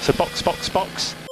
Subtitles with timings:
[0.00, 1.27] So box, box, box.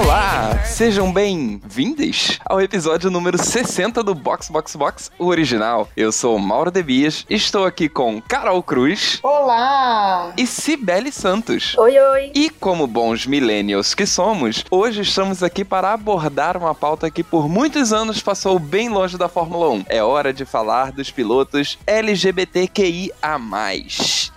[0.00, 5.88] Olá, sejam bem-vindos ao episódio número 60 do Box Box Box, o original.
[5.96, 10.32] Eu sou Mauro Debias, estou aqui com Carol Cruz Olá!
[10.36, 11.76] e Cibele Santos.
[11.76, 12.30] Oi, oi.
[12.32, 17.48] E como bons millennials que somos, hoje estamos aqui para abordar uma pauta que por
[17.48, 19.86] muitos anos passou bem longe da Fórmula 1.
[19.88, 23.10] É hora de falar dos pilotos LGBTQIA+.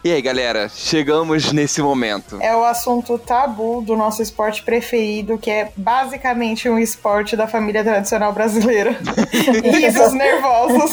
[0.03, 2.39] E aí, galera, chegamos nesse momento.
[2.41, 7.83] É o assunto tabu do nosso esporte preferido, que é basicamente um esporte da família
[7.83, 8.97] tradicional brasileira.
[9.63, 10.91] Risos nervosos.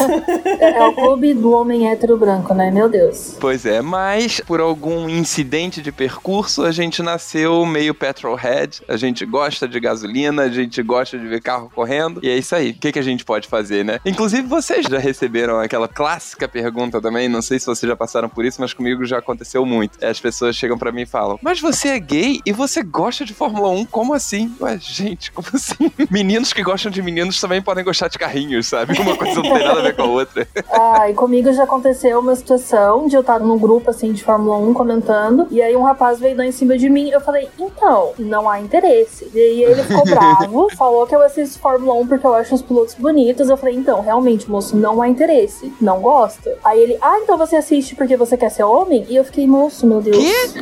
[0.59, 2.69] É o clube do homem hétero branco, né?
[2.71, 3.37] Meu Deus.
[3.39, 9.25] Pois é, mas por algum incidente de percurso, a gente nasceu meio petrolhead, a gente
[9.25, 12.71] gosta de gasolina, a gente gosta de ver carro correndo, e é isso aí.
[12.71, 13.99] O que, que a gente pode fazer, né?
[14.05, 18.45] Inclusive, vocês já receberam aquela clássica pergunta também, não sei se vocês já passaram por
[18.45, 20.03] isso, mas comigo já aconteceu muito.
[20.03, 23.33] As pessoas chegam pra mim e falam, mas você é gay e você gosta de
[23.33, 24.38] Fórmula 1, como assim?
[24.61, 25.91] Ué, gente, como assim?
[26.09, 28.99] Meninos que gostam de meninos também podem gostar de carrinhos, sabe?
[28.99, 30.47] Uma coisa não tem nada a ver com a outra.
[30.71, 34.57] Ah, e comigo já aconteceu uma situação de eu estar num grupo assim de Fórmula
[34.57, 37.09] 1 comentando, e aí um rapaz veio dar em cima de mim.
[37.09, 39.29] Eu falei, então, não há interesse.
[39.33, 42.61] E aí ele ficou bravo, falou que eu assisto Fórmula 1 porque eu acho os
[42.61, 43.49] pilotos bonitos.
[43.49, 45.73] Eu falei, então, realmente, moço, não há interesse.
[45.81, 46.57] Não gosta.
[46.63, 49.05] Aí ele, ah, então você assiste porque você quer ser homem?
[49.09, 50.17] E eu fiquei, moço, meu Deus.
[50.17, 50.59] Quê?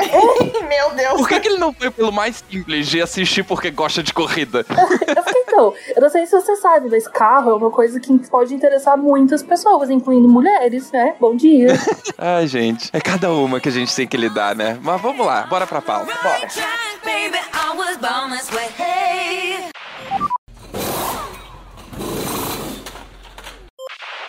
[0.67, 1.17] Meu Deus.
[1.17, 4.65] Por que, que ele não foi pelo mais simples de assistir porque gosta de corrida?
[5.15, 8.15] Eu fiquei, então, eu não sei se você sabe, mas carro é uma coisa que
[8.29, 11.15] pode interessar muitas pessoas, incluindo mulheres, né?
[11.19, 11.69] Bom dia.
[12.15, 14.77] Ai, gente, é cada uma que a gente tem que lidar, né?
[14.83, 16.13] Mas vamos lá, bora pra pauta.
[16.13, 16.59] Track,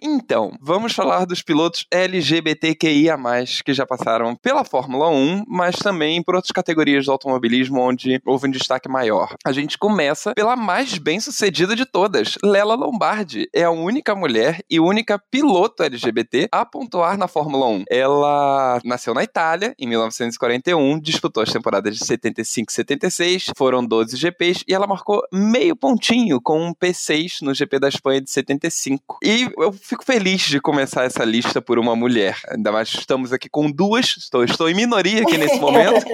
[0.01, 3.19] Então, vamos falar dos pilotos LGBTQIA+,
[3.65, 8.47] que já passaram pela Fórmula 1, mas também por outras categorias do automobilismo onde houve
[8.47, 9.35] um destaque maior.
[9.45, 13.49] A gente começa pela mais bem-sucedida de todas, Lela Lombardi.
[13.53, 17.85] É a única mulher e única piloto LGBT a pontuar na Fórmula 1.
[17.91, 24.17] Ela nasceu na Itália, em 1941, disputou as temporadas de 75 e 76, foram 12
[24.17, 29.19] GPs, e ela marcou meio pontinho com um P6 no GP da Espanha de 75.
[29.25, 32.37] E eu fico feliz de começar essa lista por uma mulher.
[32.51, 36.05] Ainda mais estamos aqui com duas, estou, estou em minoria aqui nesse momento.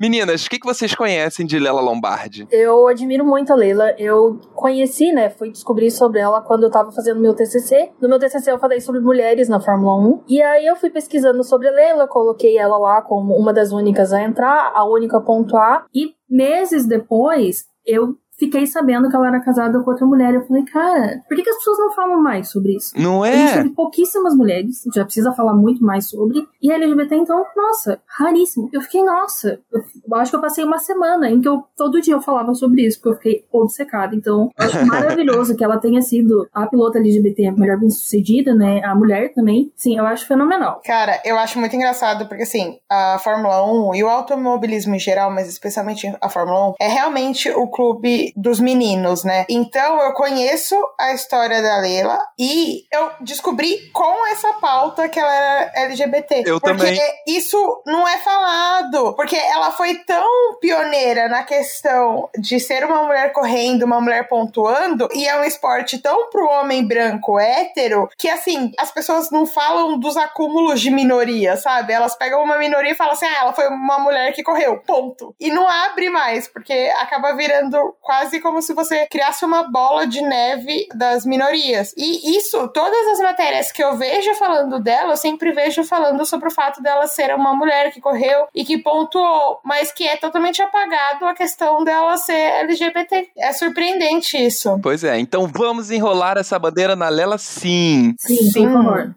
[0.00, 2.48] Meninas, o que, que vocês conhecem de Lela Lombardi?
[2.50, 3.94] Eu admiro muito a Leila.
[3.98, 5.28] Eu conheci, né?
[5.28, 7.90] Fui descobrir sobre ela quando eu tava fazendo meu TCC.
[8.00, 10.24] No meu TCC eu falei sobre mulheres na Fórmula 1.
[10.26, 14.10] E aí eu fui pesquisando sobre a Leila, coloquei ela lá como uma das únicas
[14.10, 15.84] a entrar, a única a pontuar.
[15.94, 20.34] E meses depois, eu fiquei sabendo que ela era casada com outra mulher.
[20.34, 22.92] Eu falei, cara, por que, que as pessoas não falam mais sobre isso?
[22.96, 23.56] Não A gente é?
[23.56, 26.46] teve pouquíssimas mulheres, já precisa falar muito mais sobre.
[26.62, 28.68] E LGBT, então, nossa, raríssimo.
[28.72, 32.14] Eu fiquei, nossa, eu, acho que eu passei uma semana em que eu todo dia
[32.14, 34.14] eu falava sobre isso, porque eu fiquei obcecada.
[34.14, 38.54] Então, eu acho maravilhoso que ela tenha sido a pilota LGBT a melhor bem sucedida,
[38.54, 38.82] né?
[38.84, 39.72] A mulher também.
[39.76, 40.80] Sim, eu acho fenomenal.
[40.84, 45.30] Cara, eu acho muito engraçado, porque assim, a Fórmula 1 e o automobilismo em geral,
[45.30, 49.44] mas especialmente a Fórmula 1, é realmente o clube dos meninos, né?
[49.48, 55.34] Então eu conheço a história da Leila e eu descobri com essa pauta que ela
[55.34, 56.44] era LGBT.
[56.46, 57.00] Eu porque também.
[57.26, 59.14] isso não é falado.
[59.14, 65.08] Porque ela foi tão pioneira na questão de ser uma mulher correndo, uma mulher pontuando,
[65.14, 69.98] e é um esporte tão pro homem branco hétero que assim, as pessoas não falam
[69.98, 71.92] dos acúmulos de minoria, sabe?
[71.92, 75.34] Elas pegam uma minoria e falam assim: ah, ela foi uma mulher que correu, ponto.
[75.40, 80.20] E não abre mais, porque acaba virando quase como se você criasse uma bola de
[80.20, 81.92] neve das minorias.
[81.96, 86.48] E isso, todas as matérias que eu vejo falando dela, eu sempre vejo falando sobre
[86.48, 90.62] o fato dela ser uma mulher que correu e que pontuou, mas que é totalmente
[90.62, 93.30] apagado a questão dela ser LGBT.
[93.36, 94.78] É surpreendente isso.
[94.82, 98.14] Pois é, então vamos enrolar essa bandeira na Lela sim.
[98.18, 98.66] Sim, Sim.
[98.66, 99.14] por favor.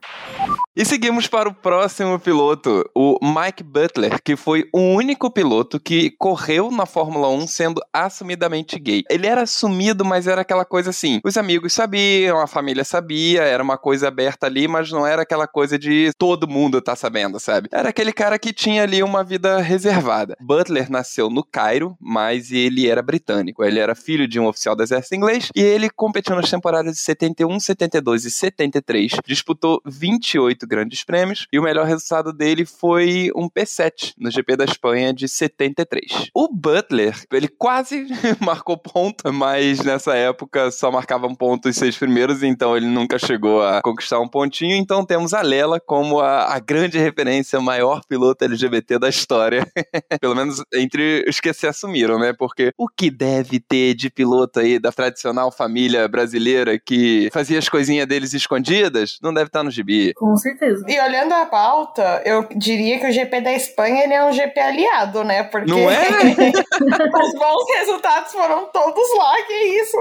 [0.74, 6.12] E seguimos para o próximo piloto, o Mike Butler, que foi o único piloto que
[6.12, 9.04] correu na Fórmula 1 sendo assumidamente gay.
[9.10, 13.62] Ele era assumido, mas era aquela coisa assim: os amigos sabiam, a família sabia, era
[13.62, 17.68] uma coisa aberta ali, mas não era aquela coisa de todo mundo tá sabendo, sabe?
[17.70, 20.38] Era aquele cara que tinha ali uma vida reservada.
[20.40, 23.62] Butler nasceu no Cairo, mas ele era britânico.
[23.62, 27.02] Ele era filho de um oficial do exército inglês e ele competiu nas temporadas de
[27.02, 29.12] 71, 72 e 73.
[29.28, 34.66] Disputou 28 grandes prêmios e o melhor resultado dele foi um P7 no GP da
[34.66, 36.30] Espanha de 73.
[36.34, 38.08] O Butler, ele quase
[38.40, 43.18] marcou ponto, mas nessa época só marcava um ponto os seis primeiros, então ele nunca
[43.18, 44.76] chegou a conquistar um pontinho.
[44.76, 49.66] Então temos a Lela como a, a grande referência, o maior piloto LGBT da história.
[50.20, 52.34] Pelo menos entre os que se assumiram, né?
[52.34, 57.70] Porque o que deve ter de piloto aí da tradicional família brasileira que fazia as
[57.70, 60.14] coisinhas deles escondidas, não deve estar no gibi.
[60.14, 60.86] Com certeza certeza.
[60.88, 64.60] E olhando a pauta, eu diria que o GP da Espanha ele é um GP
[64.60, 65.44] aliado, né?
[65.44, 66.08] Porque Não é?
[66.12, 69.98] os bons resultados foram todos lá, que isso.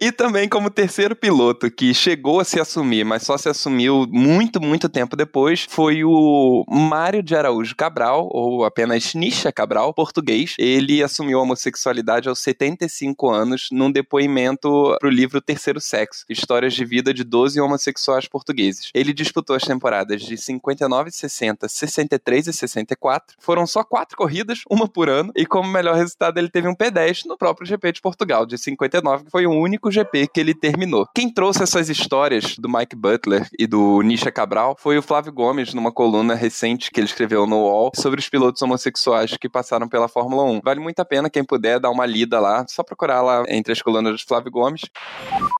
[0.00, 4.60] E também como terceiro piloto que chegou a se assumir, mas só se assumiu muito,
[4.60, 10.54] muito tempo depois, foi o Mário de Araújo Cabral, ou apenas Nisha Cabral, português.
[10.58, 16.74] Ele assumiu a homossexualidade aos 75 anos num depoimento para o livro Terceiro Sexo, Histórias
[16.74, 18.90] de Vida de 12 Homossexuais Portugueses.
[18.94, 23.36] Ele disputou as temporadas de 59, 60, 63 e 64.
[23.38, 27.24] Foram só quatro corridas, uma por ano, e como melhor resultado ele teve um P10
[27.26, 31.06] no próprio GP de Portugal, de 59, que foi o único GP que ele terminou.
[31.14, 35.72] Quem trouxe essas histórias do Mike Butler e do Nisha Cabral foi o Flávio Gomes,
[35.72, 40.08] numa coluna recente que ele escreveu no UOL sobre os pilotos homossexuais que passaram pela
[40.08, 40.60] Fórmula 1.
[40.64, 43.80] Vale muito a pena quem puder dar uma lida lá, só procurar lá entre as
[43.80, 44.82] colunas do Flávio Gomes.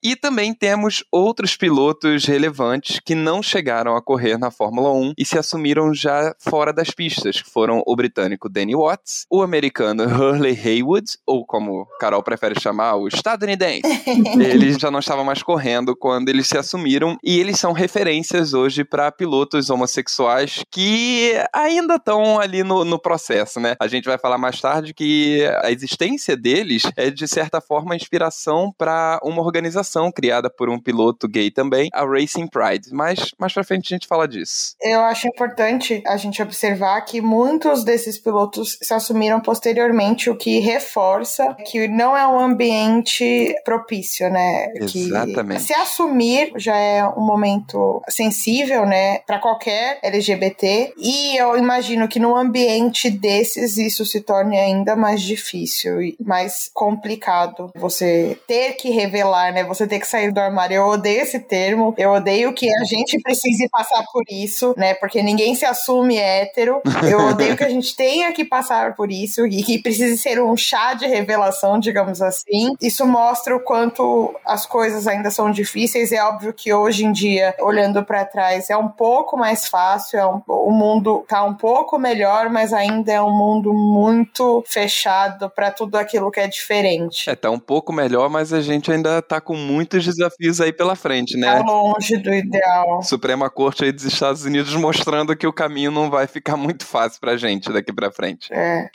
[0.03, 5.25] E também temos outros pilotos relevantes que não chegaram a correr na Fórmula 1 e
[5.25, 10.59] se assumiram já fora das pistas, que foram o britânico Danny Watts, o americano Hurley
[10.59, 13.83] Haywood, ou como Carol prefere chamar, o estadunidense.
[14.41, 18.85] eles já não estavam mais correndo quando eles se assumiram e eles são referências hoje
[18.85, 23.77] para pilotos homossexuais que ainda estão ali no, no processo, né?
[23.81, 28.73] A gente vai falar mais tarde que a existência deles é de certa forma inspiração
[28.77, 32.91] para uma organização criada por um piloto gay também, a Racing Pride.
[32.93, 34.75] Mas mais pra frente a gente fala disso.
[34.81, 40.59] Eu acho importante a gente observar que muitos desses pilotos se assumiram posteriormente, o que
[40.61, 44.69] reforça que não é um ambiente propício, né?
[44.89, 45.63] Que Exatamente.
[45.63, 50.93] se assumir já é um momento sensível, né, para qualquer LGBT.
[50.97, 56.71] E eu imagino que num ambiente desses isso se torne ainda mais difícil e mais
[56.73, 57.71] complicado.
[57.77, 59.65] Você ter que revelar, né?
[59.65, 60.77] Você ter que sair do armário.
[60.77, 61.95] Eu odeio esse termo.
[61.97, 64.95] Eu odeio que a gente precise passar por isso, né?
[64.95, 66.81] Porque ninguém se assume hétero.
[67.09, 70.57] Eu odeio que a gente tenha que passar por isso e que precise ser um
[70.57, 72.75] chá de revelação, digamos assim.
[72.81, 76.13] Isso mostra o quanto as coisas ainda são difíceis.
[76.13, 80.27] É óbvio que hoje em dia, olhando para trás, é um pouco mais fácil, é
[80.27, 85.71] um, o mundo tá um pouco melhor, mas ainda é um mundo muito fechado para
[85.71, 87.29] tudo aquilo que é diferente.
[87.29, 90.95] É, tá um pouco melhor, mas a gente ainda tá com muitos desafios aí pela
[90.95, 91.57] frente, né?
[91.57, 93.03] Tá longe do ideal.
[93.31, 97.21] Suprema Corte aí dos Estados Unidos mostrando que o caminho não vai ficar muito fácil
[97.21, 98.53] pra gente daqui pra frente.
[98.53, 98.89] É.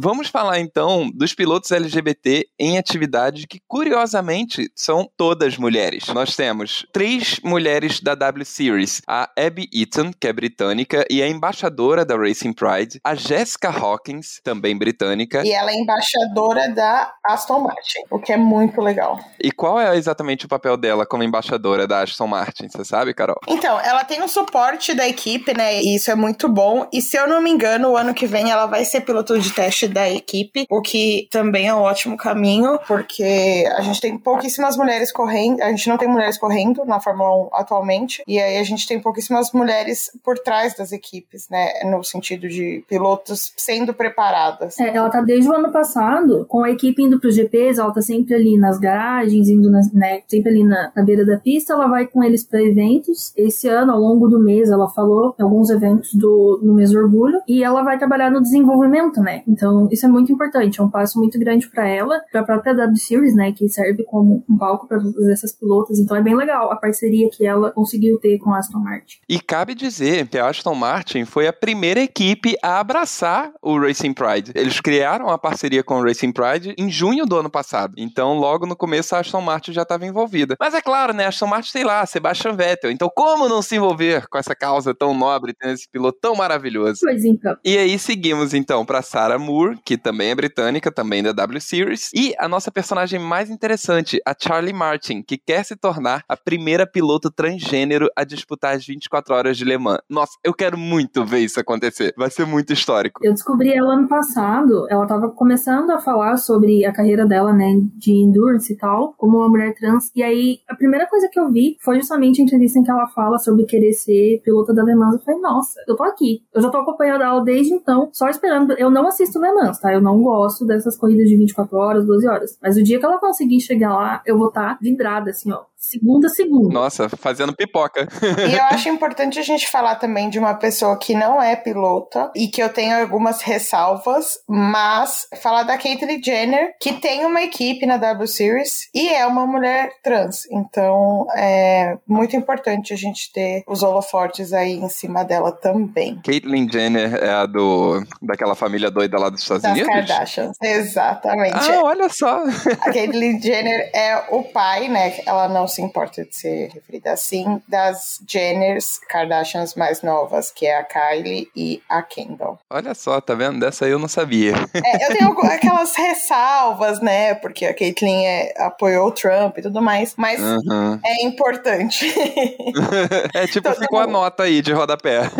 [0.00, 6.06] Vamos falar então dos pilotos LGBT em atividade que, curiosamente, são todas mulheres.
[6.14, 11.28] Nós temos três mulheres da W Series: a Abby Eaton, que é britânica e é
[11.28, 15.44] embaixadora da Racing Pride, a Jessica Hawkins, também britânica.
[15.44, 19.18] E ela é embaixadora da Aston Martin, o que é muito legal.
[19.42, 22.68] E qual é exatamente o papel dela como embaixadora da Aston Martin?
[22.68, 23.40] Você sabe, Carol?
[23.48, 25.80] Então, ela tem o suporte da equipe, né?
[25.80, 26.86] E isso é muito bom.
[26.92, 29.52] E se eu não me engano, o ano que vem ela vai ser piloto de
[29.52, 34.76] teste da equipe, o que também é um ótimo caminho, porque a gente tem pouquíssimas
[34.76, 38.64] mulheres correndo, a gente não tem mulheres correndo na Fórmula 1 atualmente, e aí a
[38.64, 41.84] gente tem pouquíssimas mulheres por trás das equipes, né?
[41.84, 44.78] No sentido de pilotos sendo preparadas.
[44.78, 48.02] É, ela tá desde o ano passado com a equipe indo pros GPs, ela tá
[48.02, 51.86] sempre ali nas garagens, indo nas, né, sempre ali na, na beira da pista, ela
[51.86, 53.27] vai com eles para eventos.
[53.36, 56.98] Esse ano, ao longo do mês, ela falou em alguns eventos do, no mês do
[56.98, 59.42] orgulho, e ela vai trabalhar no desenvolvimento, né?
[59.46, 62.74] Então, isso é muito importante, é um passo muito grande para ela, para a própria
[62.74, 65.98] W Series, né, que serve como um palco para todas essas pilotas.
[65.98, 69.18] Então, é bem legal a parceria que ela conseguiu ter com a Aston Martin.
[69.28, 74.12] E cabe dizer que a Aston Martin foi a primeira equipe a abraçar o Racing
[74.12, 74.52] Pride.
[74.54, 77.94] Eles criaram a parceria com o Racing Pride em junho do ano passado.
[77.96, 80.56] Então, logo no começo, a Aston Martin já estava envolvida.
[80.58, 81.26] Mas é claro, né?
[81.26, 82.90] A Aston Martin tem lá, Sebastian Vettel.
[82.90, 87.00] Então, como não se envolver com essa causa tão nobre, tendo esse piloto tão maravilhoso?
[87.02, 87.56] Pois então.
[87.64, 92.12] E aí seguimos então para Sarah Moore, que também é britânica, também da W Series,
[92.14, 96.86] e a nossa personagem mais interessante, a Charlie Martin, que quer se tornar a primeira
[96.86, 99.98] piloto transgênero a disputar as 24 horas de Le Mans.
[100.08, 102.14] Nossa, eu quero muito ver isso acontecer.
[102.16, 103.18] Vai ser muito histórico.
[103.24, 107.80] Eu descobri ela ano passado, ela tava começando a falar sobre a carreira dela, né,
[107.96, 110.08] de endurance e tal, como uma mulher trans.
[110.14, 113.07] E aí, a primeira coisa que eu vi foi justamente a entrevista em que ela
[113.08, 115.14] fala sobre querer ser pilota da Le Mans.
[115.14, 116.42] Eu falei, nossa, eu tô aqui.
[116.54, 118.72] Eu já tô acompanhando ela desde então, só esperando.
[118.72, 119.92] Eu não assisto Le Mans, tá?
[119.92, 122.58] Eu não gosto dessas corridas de 24 horas, 12 horas.
[122.62, 125.62] Mas o dia que ela conseguir chegar lá, eu vou estar tá vidrada, assim, ó
[125.78, 126.74] segunda a segunda.
[126.74, 128.08] Nossa, fazendo pipoca.
[128.22, 132.30] e eu acho importante a gente falar também de uma pessoa que não é pilota
[132.34, 137.86] e que eu tenho algumas ressalvas, mas falar da Caitlyn Jenner, que tem uma equipe
[137.86, 140.46] na W Series e é uma mulher trans.
[140.50, 146.20] Então é muito importante a gente ter os holofortes aí em cima dela também.
[146.24, 149.88] Caitlyn Jenner é a do daquela família doida lá dos Estados das Unidos?
[149.88, 151.70] Kardashians, exatamente.
[151.70, 152.42] Ah, olha só.
[152.80, 155.14] a Caitlyn Jenner é o pai, né?
[155.26, 160.78] Ela não se importa de ser referida assim, das Jenners Kardashians mais novas, que é
[160.78, 162.58] a Kylie e a Kendall.
[162.70, 163.60] Olha só, tá vendo?
[163.60, 164.54] Dessa aí eu não sabia.
[164.74, 167.34] É, eu tenho aquelas ressalvas, né?
[167.34, 170.98] Porque a Caitlyn é, apoiou o Trump e tudo mais, mas uhum.
[171.04, 172.12] é importante.
[173.34, 175.30] é tipo, então, ficou a nota aí de rodapé.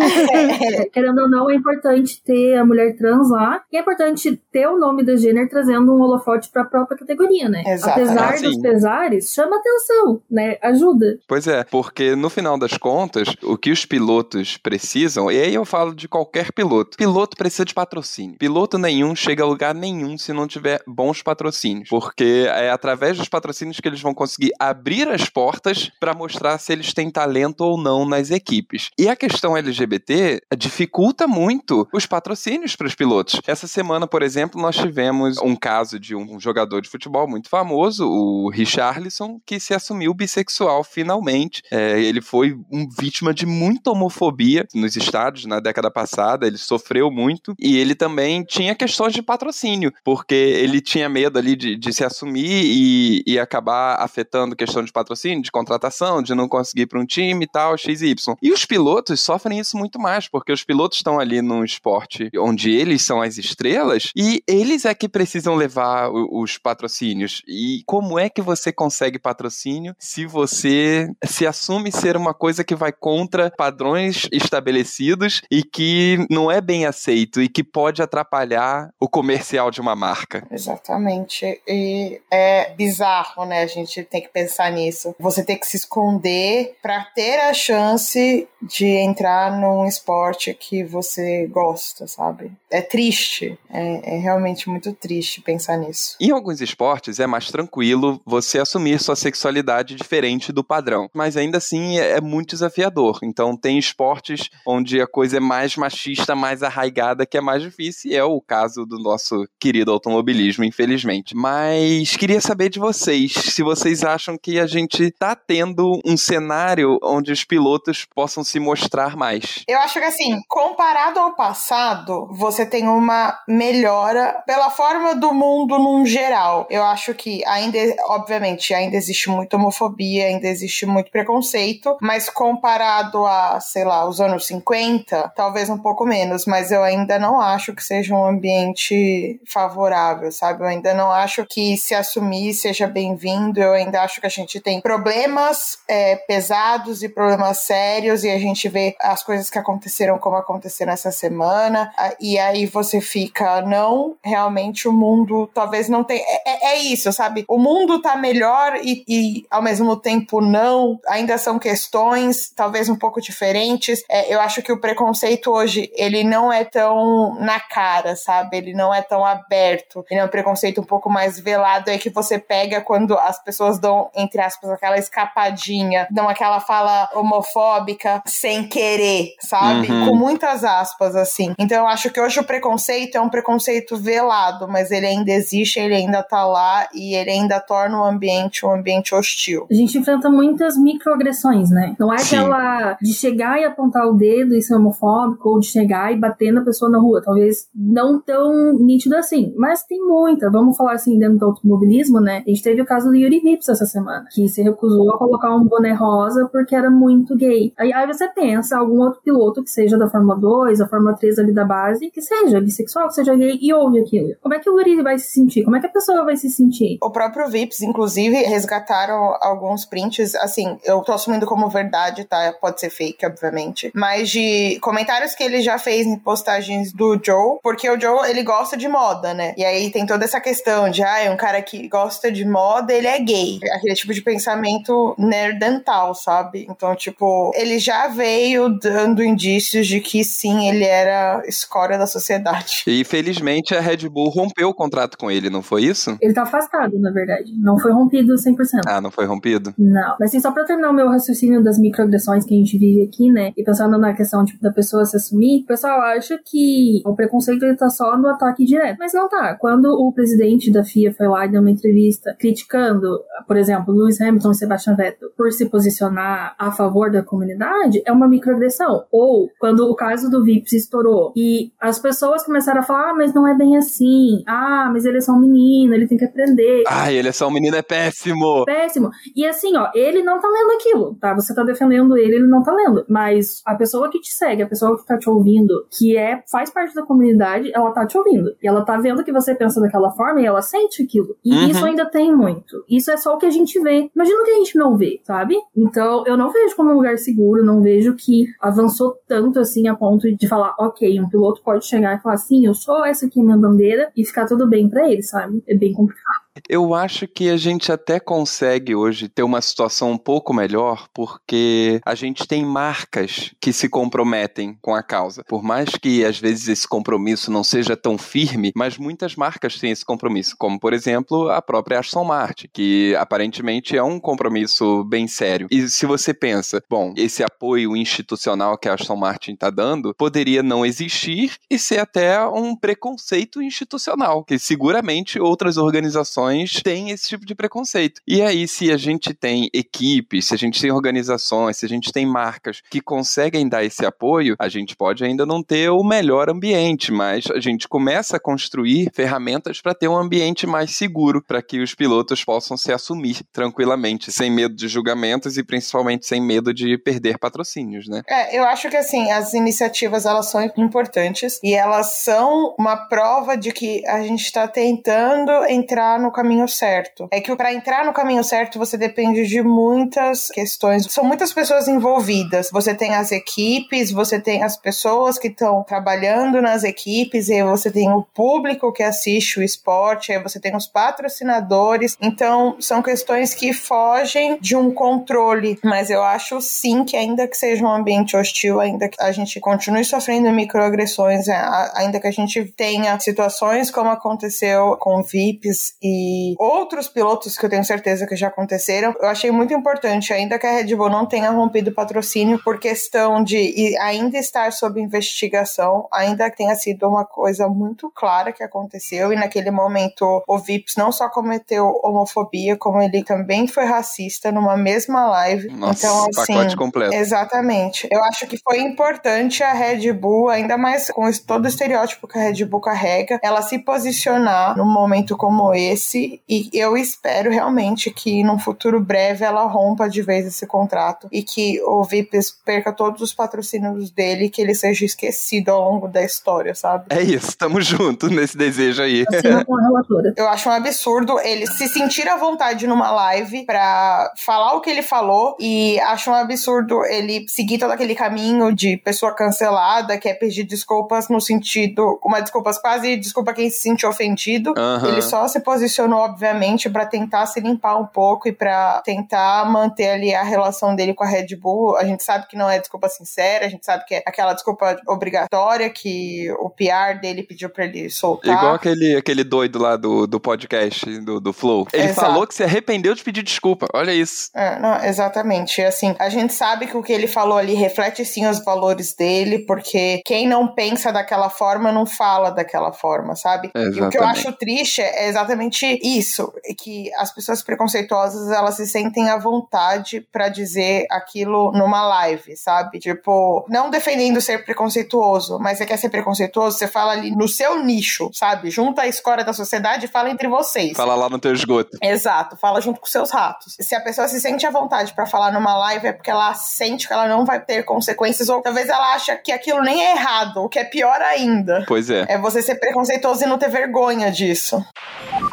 [0.79, 4.67] É, querendo ou não, é importante ter a mulher trans lá, e é importante ter
[4.67, 7.63] o nome da Jenner trazendo um holofote pra própria categoria, né?
[7.67, 8.11] Exatamente.
[8.11, 10.57] Apesar ah, dos pesares, chama atenção né?
[10.63, 11.19] Ajuda.
[11.27, 15.65] Pois é, porque no final das contas, o que os pilotos precisam, e aí eu
[15.65, 18.39] falo de qualquer piloto, piloto precisa de patrocínio.
[18.39, 23.29] Piloto nenhum chega a lugar nenhum se não tiver bons patrocínios, porque é através dos
[23.29, 27.79] patrocínios que eles vão conseguir abrir as portas para mostrar se eles têm talento ou
[27.79, 28.91] não nas equipes.
[28.99, 33.41] E a questão LGBT dificulta muito os patrocínios para os pilotos.
[33.47, 38.09] Essa semana, por exemplo, nós tivemos um caso de um jogador de futebol muito famoso,
[38.09, 41.63] o Richarlison, que se assumiu assumiu bissexual finalmente.
[41.71, 47.11] É, ele foi um vítima de muita homofobia nos estádios na década passada, ele sofreu
[47.11, 51.93] muito e ele também tinha questões de patrocínio, porque ele tinha medo ali de, de
[51.93, 57.01] se assumir e, e, acabar afetando questão de patrocínio, de contratação, de não conseguir para
[57.01, 58.15] um time e tal, XY.
[58.43, 62.71] E os pilotos sofrem isso muito mais, porque os pilotos estão ali num esporte onde
[62.71, 67.43] eles são as estrelas e eles é que precisam levar os patrocínios.
[67.47, 72.75] E como é que você consegue patrocínio se você se assume ser uma coisa que
[72.75, 79.09] vai contra padrões estabelecidos e que não é bem aceito e que pode atrapalhar o
[79.09, 80.47] comercial de uma marca.
[80.51, 81.61] Exatamente.
[81.67, 83.63] E é bizarro, né?
[83.63, 85.15] A gente tem que pensar nisso.
[85.19, 91.49] Você tem que se esconder para ter a chance de entrar num esporte que você
[91.49, 92.53] gosta, sabe?
[92.71, 93.59] É triste.
[93.71, 96.17] É, é realmente muito triste pensar nisso.
[96.21, 101.09] Em alguns esportes é mais tranquilo você assumir sua sexualidade diferente do padrão.
[101.13, 103.19] Mas ainda assim é, é muito desafiador.
[103.23, 108.13] Então tem esportes onde a coisa é mais machista, mais arraigada, que é mais difícil,
[108.13, 111.35] e é o caso do nosso querido automobilismo, infelizmente.
[111.35, 116.98] Mas queria saber de vocês, se vocês acham que a gente tá tendo um cenário
[117.03, 119.65] onde os pilotos possam se mostrar mais.
[119.67, 125.79] Eu acho que assim, comparado ao passado, você tem uma melhora pela forma do mundo
[125.79, 126.67] num geral.
[126.71, 133.27] Eu acho que ainda, obviamente, ainda existe muita homofobia ainda existe muito preconceito, mas comparado
[133.27, 137.75] a, sei lá, os anos 50, talvez um pouco menos, mas eu ainda não acho
[137.75, 140.63] que seja um ambiente favorável, sabe?
[140.63, 144.61] Eu ainda não acho que se assumir seja bem-vindo, eu ainda acho que a gente
[144.61, 150.19] tem problemas é, pesados e problemas sérios, e a gente vê as coisas que aconteceram
[150.19, 156.23] como aconteceram essa semana, e aí você fica, não, realmente o mundo talvez não tenha.
[156.23, 157.45] É, é, é isso, sabe?
[157.49, 162.97] O mundo tá melhor e, e ao mesmo tempo não, ainda são questões talvez um
[162.97, 164.03] pouco diferentes.
[164.09, 168.57] É, eu acho que o preconceito hoje, ele não é tão na cara, sabe?
[168.57, 170.05] Ele não é tão aberto.
[170.11, 173.79] Ele é um preconceito um pouco mais velado aí que você pega quando as pessoas
[173.79, 176.78] dão, entre aspas, aquela escapadinha, dão aquela fala
[177.15, 179.91] homofóbica sem querer, sabe?
[179.91, 180.09] Uhum.
[180.09, 181.55] Com muitas aspas, assim.
[181.59, 185.79] Então eu acho que hoje o preconceito é um preconceito velado, mas ele ainda existe,
[185.79, 189.67] ele ainda tá lá e ele ainda torna o ambiente um ambiente hostil.
[189.71, 191.95] A gente enfrenta muitas microagressões, né?
[191.99, 192.37] Não é Sim.
[192.37, 196.53] aquela de chegar e apontar o dedo e ser homofóbico, ou de chegar e bater
[196.53, 197.23] na pessoa na rua.
[197.23, 200.51] Talvez não tão nítido assim, mas tem muita.
[200.51, 202.43] Vamos falar assim, dentro do automobilismo, né?
[202.47, 205.55] A gente teve o caso do Yuri Vips essa semana, que se recusou a colocar
[205.55, 207.73] um boné rosa porque porque era muito gay.
[207.79, 211.39] Aí, aí você pensa algum outro piloto que seja da Fórmula 2, da Fórmula 3
[211.39, 214.35] ali da base, que seja bissexual, que seja gay e ouve aquilo.
[214.43, 215.65] Como é que o guri vai se sentir?
[215.65, 216.99] Como é que a pessoa vai se sentir?
[217.03, 222.53] O próprio Vips, inclusive, resgataram alguns prints, assim, eu tô assumindo como verdade, tá?
[222.61, 223.91] Pode ser fake, obviamente.
[223.95, 228.43] Mas de comentários que ele já fez em postagens do Joe, porque o Joe, ele
[228.43, 229.55] gosta de moda, né?
[229.57, 232.93] E aí tem toda essa questão de, ah, é um cara que gosta de moda,
[232.93, 233.59] ele é gay.
[233.73, 236.58] Aquele tipo de pensamento nerdental, sabe?
[236.69, 242.85] Então, tipo, ele já veio dando indícios de que sim, ele era escória da sociedade.
[242.87, 246.17] E felizmente a Red Bull rompeu o contrato com ele, não foi isso?
[246.21, 247.53] Ele tá afastado, na verdade.
[247.59, 248.83] Não foi rompido 100%.
[248.87, 249.75] Ah, não foi rompido?
[249.79, 250.17] Não.
[250.19, 253.31] Mas assim, só pra terminar o meu raciocínio das microagressões que a gente vive aqui,
[253.31, 253.53] né?
[253.57, 257.65] E pensando na questão, tipo, da pessoa se assumir, o pessoal acha que o preconceito
[257.65, 258.97] ele tá só no ataque direto.
[258.99, 259.55] Mas não tá.
[259.55, 264.21] Quando o presidente da FIA foi lá e deu uma entrevista criticando, por exemplo, Lewis
[264.21, 269.05] Hamilton e Sebastian Vettel por se posicionar a favor da comunidade, é uma microagressão.
[269.11, 273.33] Ou quando o caso do Vips estourou e as pessoas começaram a falar, ah, mas
[273.35, 274.43] não é bem assim.
[274.47, 276.85] Ah, mas ele é só um menino, ele tem que aprender.
[276.87, 278.65] Ai, ele é só um menino, é péssimo.
[278.65, 279.11] Péssimo.
[279.35, 281.35] E assim, ó, ele não tá lendo aquilo, tá?
[281.35, 283.05] Você tá defendendo ele, ele não tá lendo.
[283.09, 286.71] Mas a pessoa que te segue, a pessoa que tá te ouvindo, que é faz
[286.71, 288.55] parte da comunidade, ela tá te ouvindo.
[288.63, 291.37] E ela tá vendo que você pensa daquela forma e ela sente aquilo.
[291.45, 291.69] E Uhum.
[291.69, 292.85] isso ainda tem muito.
[292.89, 294.11] Isso é só o que a gente vê.
[294.15, 295.57] Imagina o que a gente não vê, sabe?
[295.77, 299.95] Então, eu não vejo como um lugar seguro, não vejo que avançou tanto assim a
[299.95, 303.43] ponto de falar, ok, um piloto pode chegar e falar assim, eu sou essa aqui
[303.43, 305.63] minha bandeira e ficar tudo bem pra ele, sabe?
[305.67, 306.48] É bem complicado.
[306.69, 312.01] Eu acho que a gente até consegue hoje ter uma situação um pouco melhor porque
[312.05, 315.45] a gente tem marcas que se comprometem com a causa.
[315.45, 319.91] Por mais que às vezes esse compromisso não seja tão firme, mas muitas marcas têm
[319.91, 325.27] esse compromisso, como por exemplo a própria Aston Martin, que aparentemente é um compromisso bem
[325.27, 325.69] sério.
[325.71, 330.63] E se você pensa, bom, esse apoio institucional que a Aston Martin está dando poderia
[330.63, 336.48] não existir e ser até um preconceito institucional, que seguramente outras organizações
[336.83, 338.21] têm esse tipo de preconceito.
[338.27, 342.13] E aí, se a gente tem equipes, se a gente tem organizações, se a gente
[342.13, 346.49] tem marcas que conseguem dar esse apoio, a gente pode ainda não ter o melhor
[346.51, 351.63] ambiente, mas a gente começa a construir ferramentas para ter um ambiente mais seguro, para
[351.63, 356.73] que os pilotos possam se assumir tranquilamente, sem medo de julgamentos e principalmente sem medo
[356.73, 358.23] de perder patrocínios, né?
[358.29, 363.57] É, eu acho que assim, as iniciativas elas são importantes e elas são uma prova
[363.57, 367.29] de que a gente está tentando entrar no caminho certo.
[367.33, 371.05] É que para entrar no caminho certo você depende de muitas questões.
[371.13, 372.69] São muitas pessoas envolvidas.
[372.73, 377.91] Você tem as equipes, você tem as pessoas que estão trabalhando nas equipes, e você
[377.91, 382.17] tem o público que assiste o esporte, aí você tem os patrocinadores.
[382.21, 387.57] Então, são questões que fogem de um controle, mas eu acho sim que ainda que
[387.57, 391.47] seja um ambiente hostil, ainda que a gente continue sofrendo microagressões,
[391.95, 396.18] ainda que a gente tenha situações como aconteceu com VIPs e
[396.59, 400.67] outros pilotos que eu tenho certeza que já aconteceram, eu achei muito importante, ainda que
[400.67, 406.09] a Red Bull não tenha rompido o patrocínio por questão de ainda estar sob investigação,
[406.13, 410.97] ainda que tenha sido uma coisa muito clara que aconteceu e naquele momento o Vips
[410.97, 415.69] não só cometeu homofobia, como ele também foi racista numa mesma live.
[415.71, 417.15] Nossa, então, assim, pacote completo.
[417.15, 418.09] Exatamente.
[418.11, 422.39] Eu acho que foi importante a Red Bull, ainda mais com todo o estereótipo que
[422.39, 426.08] a Red Bull carrega, ela se posicionar num momento como esse.
[426.15, 431.43] E eu espero realmente que num futuro breve ela rompa de vez esse contrato e
[431.43, 436.09] que o Vips perca todos os patrocínios dele e que ele seja esquecido ao longo
[436.09, 437.07] da história, sabe?
[437.11, 439.25] É isso, tamo junto nesse desejo aí.
[439.29, 440.35] Assina com a relatora.
[440.37, 444.91] Eu acho um absurdo ele se sentir à vontade numa live pra falar o que
[444.91, 450.29] ele falou e acho um absurdo ele seguir todo aquele caminho de pessoa cancelada, que
[450.29, 454.75] é pedir desculpas no sentido, uma desculpas quase desculpa quem se sentiu ofendido.
[454.77, 455.09] Aham.
[455.09, 455.61] Ele só se
[455.99, 460.95] posicionou, obviamente, pra tentar se limpar um pouco e pra tentar manter ali a relação
[460.95, 461.97] dele com a Red Bull.
[461.97, 464.97] A gente sabe que não é desculpa sincera, a gente sabe que é aquela desculpa
[465.07, 468.57] obrigatória que o PR dele pediu pra ele soltar.
[468.57, 471.87] Igual aquele, aquele doido lá do, do podcast, do, do Flow.
[471.93, 472.21] Ele Exato.
[472.21, 473.87] falou que se arrependeu de pedir desculpa.
[473.93, 474.51] Olha isso.
[474.55, 475.83] É, não, exatamente.
[475.83, 479.61] Assim, a gente sabe que o que ele falou ali reflete sim os valores dele,
[479.61, 483.71] porque quem não pensa daquela forma não fala daquela forma, sabe?
[483.75, 488.77] E o que eu acho triste é exatamente exatamente isso, que as pessoas preconceituosas, elas
[488.77, 492.99] se sentem à vontade para dizer aquilo numa live, sabe?
[492.99, 497.83] Tipo, não defendendo ser preconceituoso, mas você quer ser preconceituoso, você fala ali no seu
[497.83, 498.71] nicho, sabe?
[498.71, 500.97] Junta a escória da sociedade e fala entre vocês.
[500.97, 501.97] Fala lá no teu esgoto.
[502.03, 503.77] Exato, fala junto com seus ratos.
[503.81, 507.07] Se a pessoa se sente à vontade para falar numa live é porque ela sente
[507.07, 510.63] que ela não vai ter consequências ou talvez ela acha que aquilo nem é errado,
[510.63, 511.85] o que é pior ainda.
[511.87, 512.27] Pois é.
[512.29, 514.85] É você ser preconceituoso e não ter vergonha disso.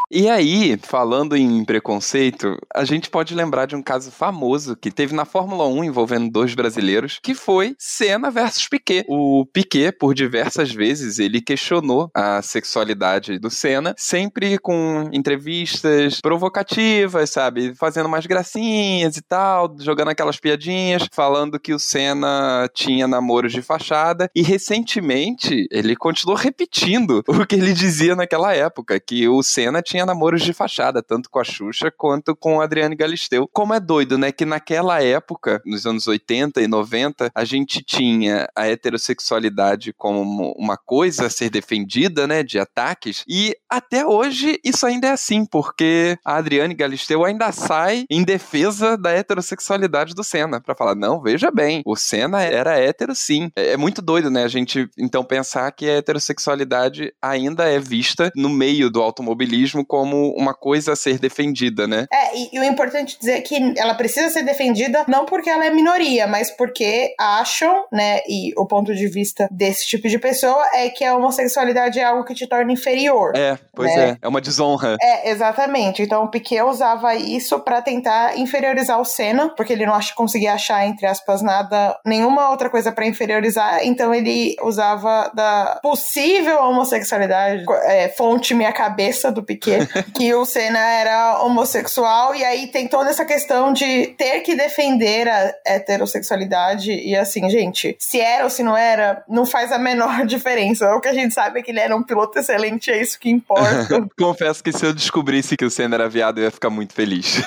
[0.09, 5.13] E aí, falando em preconceito, a gente pode lembrar de um caso famoso que teve
[5.13, 9.05] na Fórmula 1 envolvendo dois brasileiros, que foi Senna versus Piquet.
[9.07, 17.29] O Piquet, por diversas vezes, ele questionou a sexualidade do Senna, sempre com entrevistas provocativas,
[17.29, 17.73] sabe?
[17.75, 23.61] Fazendo mais gracinhas e tal, jogando aquelas piadinhas, falando que o Senna tinha namoros de
[23.61, 24.29] fachada.
[24.35, 30.05] E recentemente, ele continuou repetindo o que ele dizia naquela época, que o Senna tinha
[30.05, 33.49] namoros de fachada, tanto com a Xuxa quanto com a Adriane Galisteu.
[33.51, 34.31] Como é doido, né?
[34.31, 40.77] Que naquela época, nos anos 80 e 90, a gente tinha a heterossexualidade como uma
[40.77, 42.43] coisa a ser defendida, né?
[42.43, 43.23] De ataques.
[43.27, 48.97] E até hoje isso ainda é assim, porque a Adriane Galisteu ainda sai em defesa
[48.97, 53.49] da heterossexualidade do Senna, para falar, não, veja bem, o Senna era hétero sim.
[53.55, 54.43] É, é muito doido, né?
[54.43, 60.04] A gente então pensar que a heterossexualidade ainda é vista no meio do automobilismo como
[60.13, 62.05] uma coisa a ser defendida, né?
[62.11, 65.65] É, e, e o importante dizer é que ela precisa ser defendida não porque ela
[65.65, 70.63] é minoria, mas porque acham, né, e o ponto de vista desse tipo de pessoa
[70.73, 73.33] é que a homossexualidade é algo que te torna inferior.
[73.35, 74.09] É, pois né?
[74.11, 74.17] é.
[74.21, 74.97] É uma desonra.
[75.01, 76.01] É, exatamente.
[76.01, 80.53] Então o Piquet usava isso para tentar inferiorizar o Senna, porque ele não ach conseguia
[80.53, 83.85] achar, entre aspas, nada, nenhuma outra coisa para inferiorizar.
[83.85, 90.79] Então ele usava da possível homossexualidade, é, fonte minha cabeça do Piquet, que o Senna
[90.79, 96.91] era homossexual, e aí tem toda essa questão de ter que defender a heterossexualidade.
[96.91, 100.93] E assim, gente, se era ou se não era, não faz a menor diferença.
[100.95, 103.29] O que a gente sabe é que ele era um piloto excelente, é isso que
[103.29, 104.05] importa.
[104.17, 107.41] Confesso que se eu descobrisse que o Senna era viado, eu ia ficar muito feliz.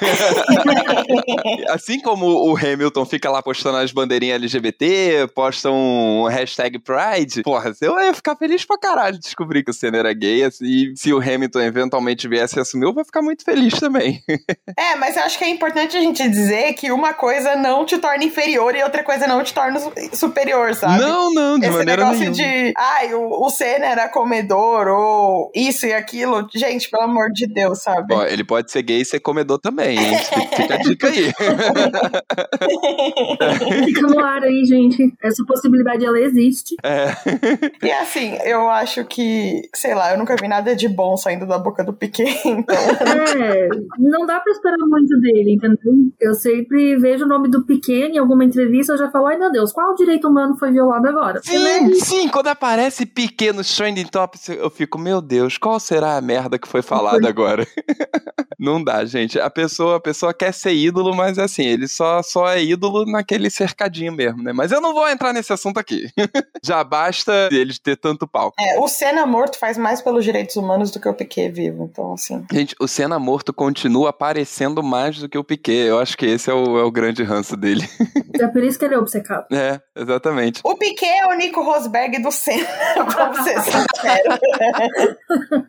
[1.71, 7.73] assim como o Hamilton fica lá postando as bandeirinhas LGBT, posta um hashtag Pride, porra,
[7.81, 10.45] eu ia ficar feliz pra caralho de descobrir que o Senna era gay.
[10.45, 14.23] Assim, e se o Hamilton eventualmente viesse a assumir, eu vou ficar muito feliz também.
[14.77, 17.99] é, mas eu acho que é importante a gente dizer que uma coisa não te
[17.99, 19.81] torna inferior e outra coisa não te torna
[20.13, 21.01] superior, sabe?
[21.01, 22.37] Não, não, de Esse maneira negócio nenhuma.
[22.37, 26.47] de, ai, o, o Senna era comedor ou isso e aquilo.
[26.55, 28.15] Gente, pelo amor de Deus, sabe?
[28.15, 30.19] Ó, ele pode ser gay e ser comedor também, hein?
[30.55, 31.33] Fica a dica aí.
[33.85, 35.13] Fica no ar aí, gente.
[35.23, 36.77] Essa possibilidade, ela existe.
[36.85, 37.09] É.
[37.83, 41.59] E assim, eu acho que, sei lá, eu nunca vi nada de bom saindo da
[41.59, 42.77] boca do Piquet, então.
[42.77, 45.95] É, não dá pra esperar muito dele, entendeu?
[46.21, 49.51] Eu sempre vejo o nome do Piquet em alguma entrevista, eu já falo, ai meu
[49.51, 51.41] Deus, qual direito humano foi violado agora?
[51.43, 56.21] Sim, sim, quando aparece Piquet nos trending tops, eu fico, meu Deus, qual será a
[56.21, 57.67] merda que foi falada agora?
[58.59, 59.39] Não dá, gente.
[59.39, 63.49] A pessoa, a pessoa quer ser ídolo, mas assim, ele só, só é ídolo naquele
[63.51, 64.53] cercadinho mesmo, né?
[64.53, 66.09] Mas eu não vou entrar nesse assunto aqui.
[66.65, 68.57] Já basta eles ter tanto palco.
[68.59, 72.08] É, o Senna morto faz mais pelos direitos humanos do que o Piquet vivo, então
[72.15, 72.45] assim.
[72.53, 75.87] Gente, o Senna morto continua aparecendo mais do que o Piquet.
[75.87, 77.89] Eu acho que esse é o, é o grande ranço dele.
[78.35, 79.47] É por isso que ele é obcecado.
[79.59, 80.61] É, exatamente.
[80.63, 83.59] O Piquet é o Nico Rosberg do Senna, vamos ser.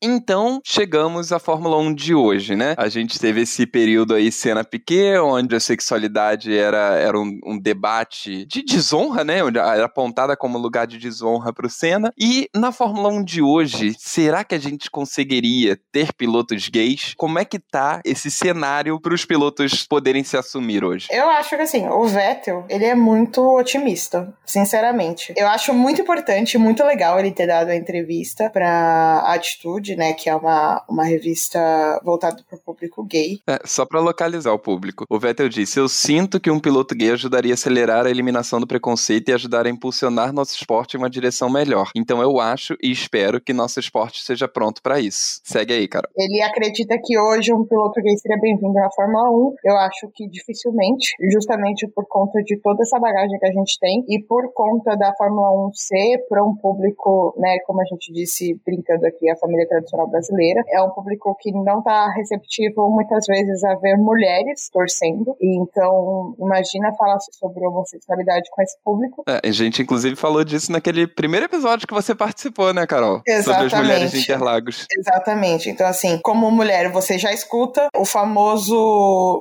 [0.00, 2.76] Então, chegamos à Fórmula 1 de hoje, né?
[2.78, 7.58] A gente teve esse período aí, Senna Piquet, onde a sexualidade era, era um, um
[7.58, 9.42] debate de desonra, né?
[9.42, 12.12] Onde era apontada como lugar de desonra pro Senna.
[12.16, 15.48] E na Fórmula 1 de hoje, será que a gente conseguiria
[15.92, 17.14] ter pilotos gays?
[17.16, 21.08] Como é que tá esse cenário para os pilotos poderem se assumir hoje?
[21.10, 25.32] Eu acho que assim, o Vettel, ele é muito otimista, sinceramente.
[25.36, 30.28] Eu acho muito importante, muito legal ele ter dado a entrevista pra Atitude, né, que
[30.28, 31.58] é uma, uma revista
[32.04, 33.40] voltada pro público gay.
[33.46, 35.04] É, só para localizar o público.
[35.08, 38.66] O Vettel disse: Eu sinto que um piloto gay ajudaria a acelerar a eliminação do
[38.66, 41.90] preconceito e ajudar a impulsionar nosso esporte em uma direção melhor.
[41.94, 45.40] Então eu acho e espero que nosso esporte seja pronto para isso.
[45.48, 46.06] Segue aí, cara.
[46.14, 49.54] Ele acredita que hoje um piloto gay seria bem-vindo na Fórmula 1.
[49.64, 54.04] Eu acho que dificilmente, justamente por conta de toda essa bagagem que a gente tem
[54.10, 58.60] e por conta da Fórmula 1 ser para um público, né, como a gente disse,
[58.62, 63.64] brincando aqui, a família tradicional brasileira, é um público que não está receptivo muitas vezes
[63.64, 65.34] a ver mulheres torcendo.
[65.40, 69.24] E então, imagina falar sobre homossexualidade com esse público.
[69.26, 73.20] É, a gente inclusive falou disso naquele primeiro episódio que você participou, né, Carol?
[73.20, 73.76] Sobre as Exatamente.
[73.76, 74.86] mulheres de Interlagos.
[74.92, 75.37] Exatamente.
[75.38, 75.70] Exatamente.
[75.70, 78.76] Então, assim, como mulher, você já escuta o famoso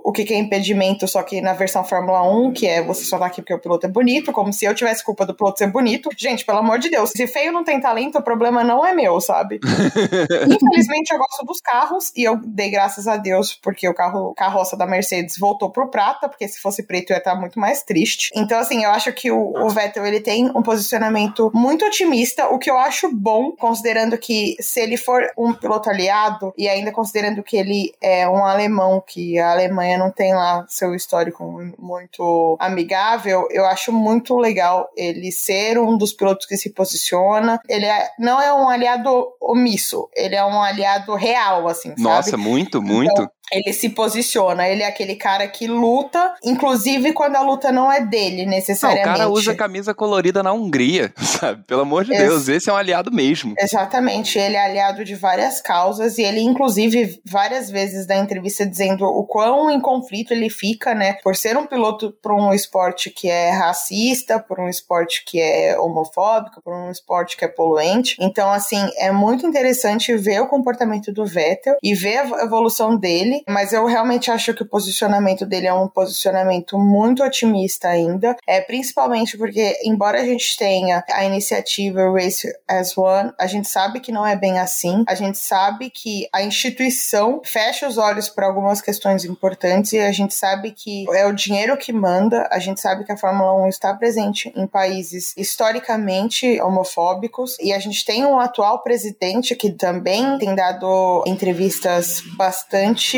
[0.03, 3.17] o que, que é impedimento, só que na versão Fórmula 1, que é você só
[3.17, 5.67] tá aqui porque o piloto é bonito, como se eu tivesse culpa do piloto ser
[5.67, 6.09] bonito.
[6.17, 9.19] Gente, pelo amor de Deus, se feio não tem talento, o problema não é meu,
[9.19, 9.59] sabe?
[10.47, 14.77] Infelizmente, eu gosto dos carros e eu dei graças a Deus porque o carro carroça
[14.77, 18.31] da Mercedes voltou pro prata, porque se fosse preto ia estar muito mais triste.
[18.35, 22.59] Então, assim, eu acho que o, o Vettel ele tem um posicionamento muito otimista, o
[22.59, 27.43] que eu acho bom, considerando que se ele for um piloto aliado e ainda considerando
[27.43, 31.43] que ele é um alemão, que a Alemanha não tem lá seu histórico
[31.77, 37.59] muito amigável, eu acho muito legal ele ser um dos pilotos que se posiciona.
[37.67, 42.43] Ele é, não é um aliado omisso, ele é um aliado real, assim, Nossa, sabe?
[42.43, 43.11] muito, muito.
[43.11, 47.91] Então, ele se posiciona, ele é aquele cara que luta, inclusive quando a luta não
[47.91, 49.05] é dele, Não, o necessariamente.
[49.05, 51.63] cara usa camisa colorida na Hungria, sabe?
[51.65, 53.53] Pelo amor de Esse- Deus, esse é um aliado mesmo.
[53.57, 59.05] Exatamente, ele é aliado de várias causas e ele, inclusive, várias vezes da entrevista dizendo
[59.05, 61.13] o quão em conflito ele fica, né?
[61.23, 65.77] Por ser um piloto para um esporte que é racista, por um esporte que é
[65.79, 68.15] homofóbico, por um esporte que é poluente.
[68.19, 73.36] Então, assim, é muito interessante ver o comportamento do Vettel e ver a evolução dele,
[73.47, 78.61] mas eu realmente acho que o posicionamento dele é um posicionamento muito otimista ainda, é
[78.61, 84.11] principalmente porque, embora a gente tenha a iniciativa Race as One, a gente sabe que
[84.11, 88.81] não é bem assim, a gente sabe que a instituição fecha os olhos para algumas
[88.81, 93.03] questões importantes e a gente sabe que é o dinheiro que manda, a gente sabe
[93.03, 98.39] que a Fórmula 1 está presente em países historicamente homofóbicos e a gente tem um
[98.39, 103.17] atual presidente que também tem dado entrevistas bastante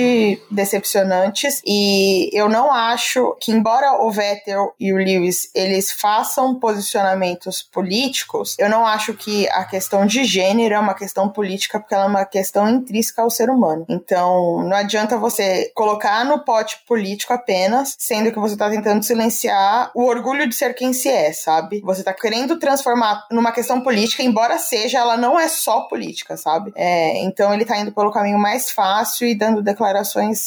[0.49, 7.61] decepcionantes e eu não acho que embora o Vettel e o Lewis eles façam posicionamentos
[7.61, 12.05] políticos, eu não acho que a questão de gênero é uma questão política porque ela
[12.05, 13.85] é uma questão intrínseca ao ser humano.
[13.87, 19.91] Então, não adianta você colocar no pote político apenas, sendo que você tá tentando silenciar
[19.95, 21.81] o orgulho de ser quem se é, sabe?
[21.83, 26.71] Você tá querendo transformar numa questão política, embora seja, ela não é só política, sabe?
[26.75, 29.98] É, então ele tá indo pelo caminho mais fácil e dando declarações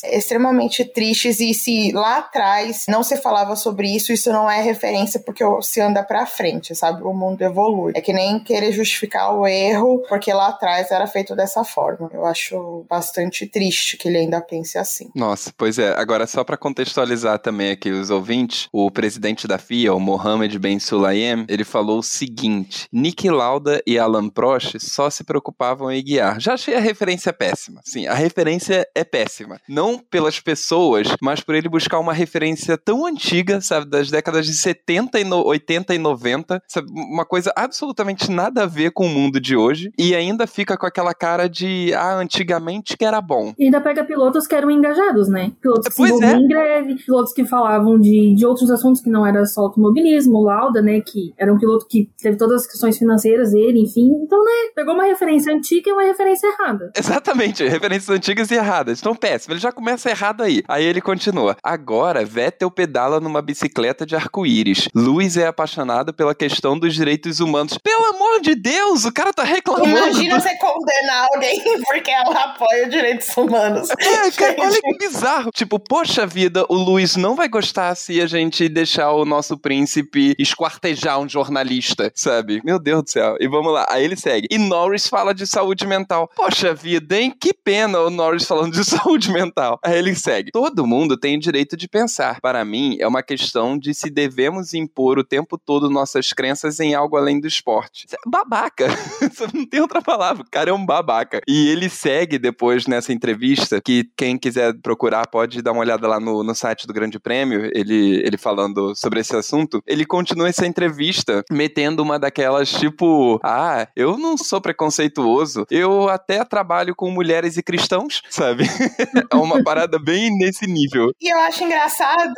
[0.04, 5.20] extremamente tristes e se lá atrás não se falava sobre isso, isso não é referência
[5.20, 7.02] porque se anda pra frente, sabe?
[7.02, 7.92] O mundo evolui.
[7.94, 12.10] É que nem querer justificar o erro porque lá atrás era feito dessa forma.
[12.12, 15.10] Eu acho bastante triste que ele ainda pense assim.
[15.14, 15.94] Nossa, pois é.
[15.96, 20.78] Agora, só pra contextualizar também aqui os ouvintes, o presidente da FIA, o Mohamed Ben
[20.78, 26.40] Sulayem, ele falou o seguinte: Nick Lauda e Alan Prost só se preocupavam em guiar.
[26.40, 27.80] Já achei a referência péssima.
[27.84, 29.41] Sim, a referência é péssima.
[29.68, 34.54] Não pelas pessoas, mas por ele buscar uma referência tão antiga, sabe, das décadas de
[34.54, 39.08] 70 e no- 80 e 90, sabe, uma coisa absolutamente nada a ver com o
[39.08, 43.52] mundo de hoje, e ainda fica com aquela cara de, ah, antigamente que era bom.
[43.58, 45.52] E ainda pega pilotos que eram engajados, né?
[45.60, 46.42] Pilotos que se Pois envolviam é.
[46.42, 50.80] em greve, pilotos que falavam de, de outros assuntos que não era só automobilismo, Lauda,
[50.82, 51.00] né?
[51.00, 54.08] Que era um piloto que teve todas as questões financeiras dele, enfim.
[54.22, 54.50] Então, né?
[54.74, 56.90] Pegou uma referência antiga e uma referência errada.
[56.96, 59.00] Exatamente, referências antigas e erradas.
[59.00, 59.54] Então, péssimo.
[59.54, 60.62] Ele já começa errado aí.
[60.68, 61.56] Aí ele continua.
[61.62, 64.88] Agora, Vettel pedala numa bicicleta de arco-íris.
[64.94, 67.78] Lewis é apaixonado pela questão dos direitos humanos.
[67.78, 69.88] Pelo amor de Deus, o cara tá reclamando.
[69.88, 73.88] Imagina você condenar alguém porque ela apoia os direitos humanos.
[73.90, 75.50] É, cara, olha que bizarro.
[75.52, 80.34] Tipo, poxa vida, o Luiz não vai gostar se a gente deixar o nosso príncipe
[80.38, 82.60] esquartejar um jornalista, sabe?
[82.64, 83.36] Meu Deus do céu.
[83.40, 83.86] E vamos lá.
[83.88, 84.46] Aí ele segue.
[84.50, 86.30] E Norris fala de saúde mental.
[86.36, 87.34] Poxa vida, hein?
[87.38, 89.78] Que pena o Norris falando de saúde mental.
[89.84, 90.50] Aí ele segue.
[90.52, 92.40] Todo mundo tem direito de pensar.
[92.40, 96.94] Para mim, é uma questão de se devemos impor o tempo todo nossas crenças em
[96.94, 98.06] algo além do esporte.
[98.12, 98.86] É Babaca.
[99.52, 100.42] não tem outra palavra.
[100.42, 101.40] O cara é um babaca.
[101.46, 106.18] E ele segue depois nessa entrevista, que quem quiser procurar pode dar uma olhada lá
[106.18, 109.82] no, no site do Grande Prêmio, ele, ele falando sobre esse assunto.
[109.86, 116.44] Ele continua essa entrevista metendo uma daquelas tipo: Ah, eu não sou preconceituoso, eu até
[116.44, 118.64] trabalho com mulheres e cristãos, sabe?
[119.30, 121.10] é uma parada bem nesse nível.
[121.20, 122.34] E eu acho engraçado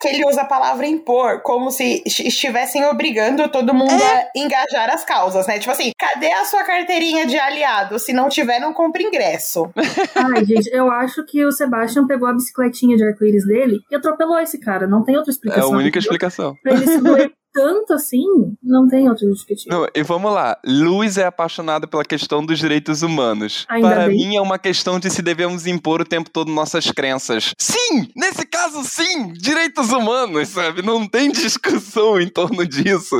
[0.00, 4.90] que ele usa a palavra impor como se est- estivessem obrigando todo mundo a engajar
[4.90, 5.58] as causas, né?
[5.58, 7.98] Tipo assim, cadê a sua carteirinha de aliado?
[7.98, 9.70] Se não tiver, não compra ingresso.
[10.14, 14.38] Ai, gente, eu acho que o Sebastian pegou a bicicletinha de arco-íris dele e atropelou
[14.38, 14.86] esse cara.
[14.86, 15.70] Não tem outra É a explicação.
[15.70, 16.54] única explicação.
[16.62, 18.24] Pra ele se doer tanto assim,
[18.62, 19.74] não tem outro justificativo.
[19.74, 20.56] Não, e vamos lá.
[20.64, 23.66] Luz é apaixonado pela questão dos direitos humanos.
[23.68, 24.16] Ainda Para bem.
[24.16, 27.52] mim é uma questão de se devemos impor o tempo todo nossas crenças.
[27.58, 28.08] Sim!
[28.14, 29.32] Nesse caso, sim!
[29.32, 30.82] Direitos humanos, sabe?
[30.82, 33.16] Não tem discussão em torno disso.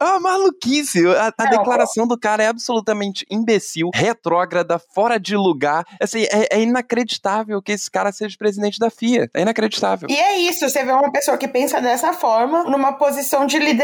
[0.00, 1.04] É uma maluquice.
[1.08, 5.84] A, a Não, declaração do cara é absolutamente imbecil, retrógrada, fora de lugar.
[6.00, 9.28] Assim, é, é inacreditável que esse cara seja presidente da FIA.
[9.34, 10.08] É inacreditável.
[10.08, 13.79] E é isso, você vê uma pessoa que pensa dessa forma numa posição de liderança.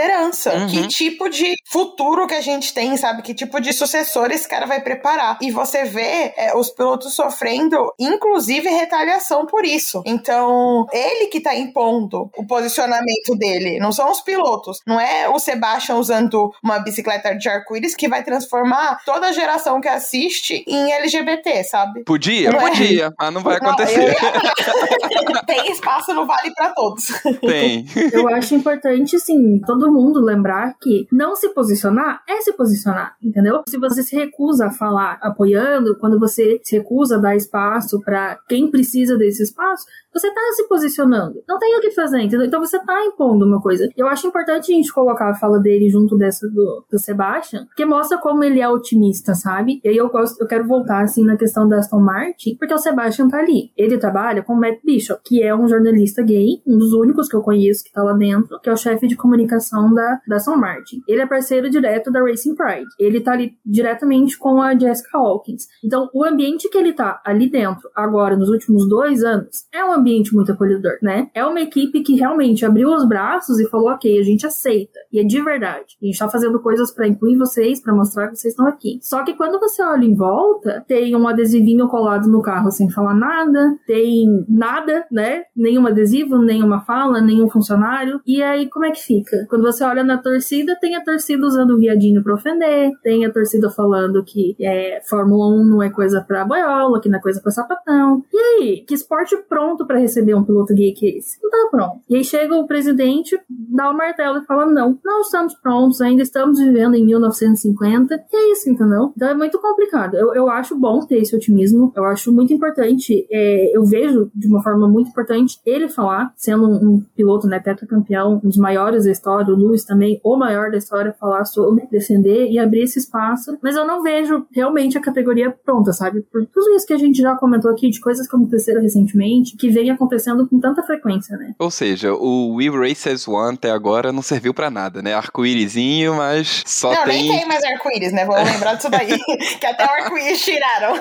[0.52, 0.66] Uhum.
[0.66, 3.22] Que tipo de futuro que a gente tem, sabe?
[3.22, 5.38] Que tipo de sucessor esse cara vai preparar.
[5.40, 10.02] E você vê é, os pilotos sofrendo, inclusive, retaliação por isso.
[10.06, 14.80] Então, ele que tá impondo o posicionamento dele, não são os pilotos.
[14.86, 19.80] Não é o Sebastian usando uma bicicleta de arco-íris que vai transformar toda a geração
[19.80, 22.04] que assiste em LGBT, sabe?
[22.04, 22.50] Podia?
[22.50, 22.68] Não é?
[22.70, 24.14] Podia, mas não vai Não, acontecer.
[24.14, 27.06] eu Tem espaço no Vale pra todos.
[27.40, 27.86] Tem.
[28.12, 33.62] Eu acho importante, sim, todo mundo lembrar que não se posicionar é se posicionar, entendeu?
[33.68, 38.38] Se você se recusa a falar apoiando, quando você se recusa a dar espaço pra
[38.48, 39.84] quem precisa desse espaço,
[40.18, 41.42] você tá se posicionando.
[41.48, 42.46] Não tem o que fazer, entendeu?
[42.46, 43.88] Então você tá impondo uma coisa.
[43.96, 47.84] Eu acho importante a gente colocar a fala dele junto dessa do, do Sebastian, porque
[47.84, 49.80] mostra como ele é otimista, sabe?
[49.84, 52.78] E aí eu gosto, eu quero voltar assim na questão da Aston Martin, porque o
[52.78, 53.70] Sebastian tá ali.
[53.76, 57.36] Ele trabalha com o Matt Bishop, que é um jornalista gay, um dos únicos que
[57.36, 60.56] eu conheço que tá lá dentro, que é o chefe de comunicação da, da Aston
[60.56, 61.02] Martin.
[61.06, 62.86] Ele é parceiro direto da Racing Pride.
[62.98, 65.66] Ele tá ali diretamente com a Jessica Hawkins.
[65.84, 69.92] Então, o ambiente que ele tá ali dentro, agora, nos últimos dois anos, é um
[69.92, 71.28] ambiente muito acolhedor, né?
[71.34, 74.98] É uma equipe que realmente abriu os braços e falou, ok, a gente aceita.
[75.12, 75.96] E é de verdade.
[76.02, 78.98] A gente tá fazendo coisas pra incluir vocês, pra mostrar que vocês estão aqui.
[79.02, 83.14] Só que quando você olha em volta, tem um adesivinho colado no carro sem falar
[83.14, 85.42] nada, tem nada, né?
[85.54, 88.20] Nenhum adesivo, nenhuma fala, nenhum funcionário.
[88.26, 89.46] E aí, como é que fica?
[89.48, 93.32] Quando você olha na torcida, tem a torcida usando o viadinho pra ofender, tem a
[93.32, 97.40] torcida falando que é, Fórmula 1 não é coisa pra boiola, que não é coisa
[97.40, 98.24] pra sapatão.
[98.32, 101.38] E aí, que esporte pronto pra receber um piloto gay que esse?
[101.42, 102.00] Não tá pronto.
[102.08, 106.22] E aí chega o presidente, dá o martelo e fala: não, não estamos prontos, ainda
[106.22, 108.14] estamos vivendo em 1950.
[108.14, 109.12] E é isso, entendeu?
[109.16, 110.16] Então é muito complicado.
[110.16, 114.46] Eu, eu acho bom ter esse otimismo, eu acho muito importante, é, eu vejo de
[114.46, 119.04] uma forma muito importante ele falar, sendo um, um piloto, né, tetracampeão, um dos maiores
[119.04, 122.98] da história, o Lewis também, o maior da história, falar sobre, defender e abrir esse
[122.98, 123.56] espaço.
[123.62, 126.22] Mas eu não vejo realmente a categoria pronta, sabe?
[126.22, 129.70] Por tudo isso que a gente já comentou aqui, de coisas que aconteceram recentemente, que
[129.76, 131.54] vem acontecendo com tanta frequência, né?
[131.58, 135.14] Ou seja, o We Race as One até agora não serviu pra nada, né?
[135.14, 137.28] Arco-írisinho, mas só não, tem.
[137.28, 138.24] nem tem mais arco-íris, né?
[138.24, 139.18] Vamos lembrar disso daí.
[139.60, 141.00] que até o arco-íris tiraram.